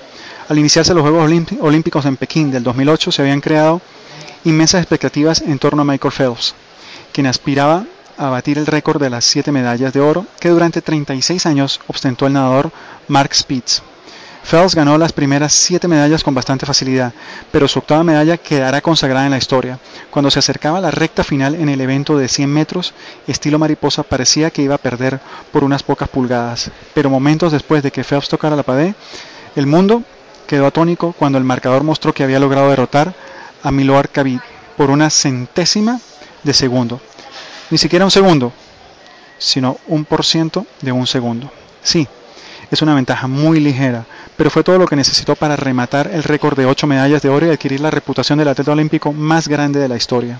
Al 0.47 0.57
iniciarse 0.57 0.93
los 0.93 1.03
Juegos 1.03 1.29
Olímpicos 1.59 2.05
en 2.05 2.17
Pekín 2.17 2.49
del 2.49 2.63
2008 2.63 3.11
se 3.11 3.21
habían 3.21 3.41
creado 3.41 3.81
inmensas 4.43 4.81
expectativas 4.81 5.41
en 5.41 5.59
torno 5.59 5.81
a 5.81 5.85
Michael 5.85 6.13
Phelps, 6.13 6.55
quien 7.11 7.27
aspiraba 7.27 7.85
a 8.17 8.29
batir 8.29 8.57
el 8.57 8.67
récord 8.67 9.01
de 9.01 9.09
las 9.09 9.25
siete 9.25 9.51
medallas 9.51 9.93
de 9.93 10.01
oro 10.01 10.25
que 10.39 10.49
durante 10.49 10.81
36 10.81 11.45
años 11.45 11.79
ostentó 11.87 12.27
el 12.27 12.33
nadador 12.33 12.71
Mark 13.07 13.33
Spitz. 13.33 13.81
Phelps 14.43 14.73
ganó 14.73 14.97
las 14.97 15.13
primeras 15.13 15.53
siete 15.53 15.87
medallas 15.87 16.23
con 16.23 16.33
bastante 16.33 16.65
facilidad, 16.65 17.13
pero 17.51 17.67
su 17.67 17.79
octava 17.79 18.03
medalla 18.03 18.37
quedará 18.37 18.81
consagrada 18.81 19.25
en 19.25 19.31
la 19.31 19.37
historia. 19.37 19.79
Cuando 20.09 20.31
se 20.31 20.39
acercaba 20.39 20.79
a 20.79 20.81
la 20.81 20.91
recta 20.91 21.23
final 21.23 21.55
en 21.55 21.69
el 21.69 21.79
evento 21.79 22.17
de 22.17 22.27
100 22.27 22.51
metros, 22.51 22.93
estilo 23.27 23.59
mariposa 23.59 24.03
parecía 24.03 24.49
que 24.49 24.63
iba 24.63 24.75
a 24.75 24.79
perder 24.79 25.19
por 25.51 25.63
unas 25.63 25.83
pocas 25.83 26.09
pulgadas, 26.09 26.71
pero 26.93 27.09
momentos 27.09 27.51
después 27.51 27.83
de 27.83 27.91
que 27.91 28.03
Phelps 28.03 28.29
tocara 28.29 28.55
la 28.55 28.63
pared, 28.63 28.95
el 29.55 29.67
mundo 29.67 30.03
quedó 30.47 30.65
atónico 30.65 31.13
cuando 31.17 31.37
el 31.37 31.43
marcador 31.43 31.83
mostró 31.83 32.13
que 32.13 32.23
había 32.23 32.39
logrado 32.39 32.69
derrotar 32.69 33.13
a 33.63 33.71
Milor 33.71 34.09
Khabib 34.09 34.41
por 34.77 34.89
una 34.89 35.09
centésima 35.09 35.99
de 36.43 36.53
segundo. 36.53 36.99
Ni 37.69 37.77
siquiera 37.77 38.05
un 38.05 38.11
segundo, 38.11 38.51
sino 39.37 39.77
un 39.87 40.05
por 40.05 40.25
ciento 40.25 40.65
de 40.81 40.91
un 40.91 41.07
segundo. 41.07 41.51
Sí, 41.83 42.07
es 42.71 42.81
una 42.81 42.95
ventaja 42.95 43.27
muy 43.27 43.59
ligera, 43.59 44.05
pero 44.37 44.49
fue 44.49 44.63
todo 44.63 44.77
lo 44.77 44.87
que 44.87 44.95
necesitó 44.95 45.35
para 45.35 45.55
rematar 45.55 46.09
el 46.13 46.23
récord 46.23 46.57
de 46.57 46.65
8 46.65 46.87
medallas 46.87 47.21
de 47.21 47.29
oro 47.29 47.45
y 47.45 47.49
adquirir 47.49 47.81
la 47.81 47.91
reputación 47.91 48.39
del 48.39 48.47
atleta 48.47 48.71
olímpico 48.71 49.11
más 49.11 49.47
grande 49.47 49.79
de 49.79 49.89
la 49.89 49.97
historia. 49.97 50.39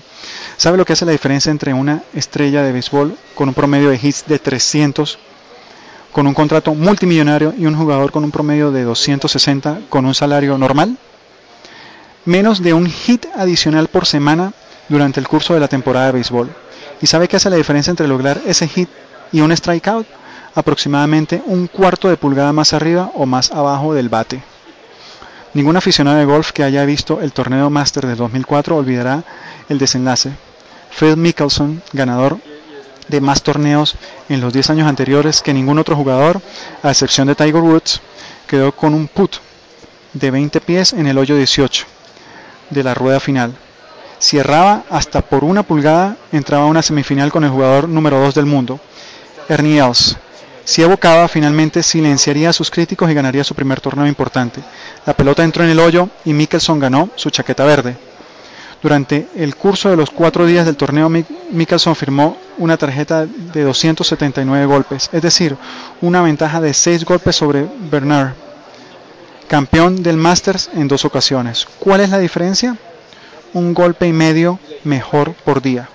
¿Sabe 0.56 0.78
lo 0.78 0.84
que 0.84 0.94
hace 0.94 1.04
la 1.04 1.12
diferencia 1.12 1.50
entre 1.50 1.74
una 1.74 2.02
estrella 2.14 2.62
de 2.62 2.72
béisbol 2.72 3.16
con 3.34 3.48
un 3.48 3.54
promedio 3.54 3.90
de 3.90 4.00
hits 4.02 4.24
de 4.26 4.38
300 4.38 5.18
con 6.10 6.26
un 6.26 6.34
contrato 6.34 6.74
multimillonario 6.74 7.54
y 7.58 7.66
un 7.66 7.76
jugador 7.76 8.12
con 8.12 8.24
un 8.24 8.30
promedio 8.30 8.70
de 8.70 8.82
260 8.84 9.80
con 9.88 10.06
un 10.06 10.14
salario 10.14 10.56
normal? 10.56 10.96
Menos 12.24 12.62
de 12.62 12.72
un 12.72 12.86
hit 12.86 13.26
adicional 13.34 13.88
por 13.88 14.06
semana 14.06 14.52
durante 14.88 15.18
el 15.18 15.28
curso 15.28 15.54
de 15.54 15.60
la 15.60 15.68
temporada 15.68 16.06
de 16.06 16.12
béisbol. 16.12 16.50
¿Y 17.00 17.06
sabe 17.06 17.28
qué 17.28 17.36
hace 17.36 17.50
la 17.50 17.56
diferencia 17.56 17.90
entre 17.90 18.06
lograr 18.06 18.40
ese 18.46 18.68
hit 18.68 18.88
y 19.32 19.40
un 19.40 19.56
strikeout? 19.56 20.06
Aproximadamente 20.54 21.42
un 21.46 21.66
cuarto 21.66 22.08
de 22.08 22.16
pulgada 22.16 22.52
más 22.52 22.72
arriba 22.72 23.10
o 23.14 23.26
más 23.26 23.50
abajo 23.50 23.94
del 23.94 24.08
bate. 24.08 24.42
Ningún 25.54 25.76
aficionado 25.76 26.18
de 26.18 26.24
golf 26.24 26.52
que 26.52 26.62
haya 26.62 26.84
visto 26.84 27.20
el 27.20 27.32
torneo 27.32 27.70
Master 27.70 28.06
del 28.06 28.16
2004 28.16 28.76
olvidará 28.76 29.24
el 29.68 29.78
desenlace. 29.78 30.32
Phil 30.98 31.16
Mickelson, 31.16 31.82
ganador 31.92 32.38
de 33.08 33.20
más 33.20 33.42
torneos 33.42 33.96
en 34.28 34.40
los 34.40 34.52
10 34.52 34.70
años 34.70 34.88
anteriores 34.88 35.42
que 35.42 35.52
ningún 35.52 35.78
otro 35.78 35.96
jugador, 35.96 36.40
a 36.82 36.90
excepción 36.90 37.26
de 37.26 37.34
Tiger 37.34 37.56
Woods, 37.56 38.00
quedó 38.46 38.72
con 38.72 38.94
un 38.94 39.08
put 39.08 39.36
de 40.12 40.30
20 40.30 40.60
pies 40.60 40.92
en 40.92 41.06
el 41.06 41.18
hoyo 41.18 41.36
18 41.36 41.86
de 42.72 42.82
la 42.82 42.94
rueda 42.94 43.20
final. 43.20 43.54
Si 44.18 44.38
erraba 44.38 44.84
hasta 44.88 45.20
por 45.20 45.44
una 45.44 45.62
pulgada, 45.62 46.16
entraba 46.30 46.64
a 46.64 46.68
una 46.68 46.82
semifinal 46.82 47.32
con 47.32 47.44
el 47.44 47.50
jugador 47.50 47.88
número 47.88 48.20
2 48.20 48.34
del 48.34 48.46
mundo, 48.46 48.80
Ernie 49.48 49.80
Els. 49.80 50.16
Si 50.64 50.80
evocaba, 50.80 51.26
finalmente 51.26 51.82
silenciaría 51.82 52.50
a 52.50 52.52
sus 52.52 52.70
críticos 52.70 53.10
y 53.10 53.14
ganaría 53.14 53.42
su 53.42 53.54
primer 53.54 53.80
torneo 53.80 54.06
importante. 54.06 54.60
La 55.04 55.14
pelota 55.14 55.42
entró 55.42 55.64
en 55.64 55.70
el 55.70 55.80
hoyo 55.80 56.08
y 56.24 56.32
Mickelson 56.32 56.78
ganó 56.78 57.10
su 57.16 57.30
chaqueta 57.30 57.64
verde. 57.64 57.96
Durante 58.80 59.28
el 59.36 59.54
curso 59.56 59.90
de 59.90 59.96
los 59.96 60.10
cuatro 60.10 60.46
días 60.46 60.66
del 60.66 60.76
torneo, 60.76 61.08
Mickelson 61.08 61.94
firmó 61.94 62.36
una 62.58 62.76
tarjeta 62.76 63.26
de 63.26 63.62
279 63.62 64.66
golpes, 64.66 65.08
es 65.12 65.22
decir, 65.22 65.56
una 66.00 66.22
ventaja 66.22 66.60
de 66.60 66.74
6 66.74 67.04
golpes 67.04 67.36
sobre 67.36 67.66
Bernard, 67.90 68.34
campeón 69.52 70.02
del 70.02 70.16
Masters 70.16 70.70
en 70.72 70.88
dos 70.88 71.04
ocasiones. 71.04 71.68
¿Cuál 71.78 72.00
es 72.00 72.08
la 72.08 72.18
diferencia? 72.18 72.74
Un 73.52 73.74
golpe 73.74 74.06
y 74.06 74.12
medio 74.14 74.58
mejor 74.82 75.34
por 75.34 75.60
día, 75.60 75.90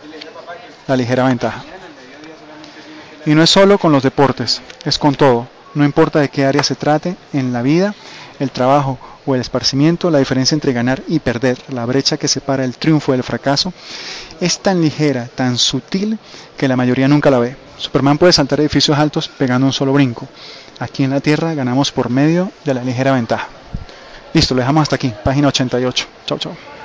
la 0.85 0.95
ligera 0.95 1.23
ventaja. 1.23 1.63
Y 3.25 3.33
no 3.33 3.41
es 3.41 3.49
solo 3.49 3.79
con 3.79 3.91
los 3.91 4.03
deportes, 4.03 4.61
es 4.85 4.99
con 4.99 5.15
todo. 5.15 5.47
No 5.73 5.83
importa 5.83 6.19
de 6.19 6.29
qué 6.29 6.45
área 6.45 6.61
se 6.61 6.75
trate 6.75 7.17
en 7.33 7.51
la 7.51 7.63
vida, 7.63 7.95
el 8.39 8.51
trabajo 8.51 8.99
o 9.25 9.33
el 9.33 9.41
esparcimiento, 9.41 10.11
la 10.11 10.19
diferencia 10.19 10.53
entre 10.53 10.71
ganar 10.71 11.01
y 11.07 11.17
perder, 11.17 11.57
la 11.69 11.87
brecha 11.87 12.17
que 12.17 12.27
separa 12.27 12.63
el 12.63 12.77
triunfo 12.77 13.13
del 13.13 13.23
fracaso, 13.23 13.73
es 14.39 14.59
tan 14.59 14.81
ligera, 14.81 15.29
tan 15.33 15.57
sutil, 15.57 16.19
que 16.55 16.67
la 16.67 16.77
mayoría 16.77 17.07
nunca 17.07 17.31
la 17.31 17.39
ve. 17.39 17.55
Superman 17.77 18.19
puede 18.19 18.33
saltar 18.33 18.59
edificios 18.59 18.99
altos 18.99 19.27
pegando 19.27 19.65
un 19.65 19.73
solo 19.73 19.93
brinco. 19.93 20.27
Aquí 20.79 21.03
en 21.03 21.11
la 21.11 21.19
Tierra 21.21 21.53
ganamos 21.53 21.91
por 21.91 22.09
medio 22.09 22.51
de 22.63 22.73
la 22.73 22.83
ligera 22.83 23.13
ventaja. 23.13 23.47
Listo, 24.33 24.53
lo 24.53 24.59
dejamos 24.59 24.83
hasta 24.83 24.95
aquí, 24.95 25.13
página 25.23 25.47
88. 25.47 26.05
Chau, 26.25 26.37
chau. 26.37 26.76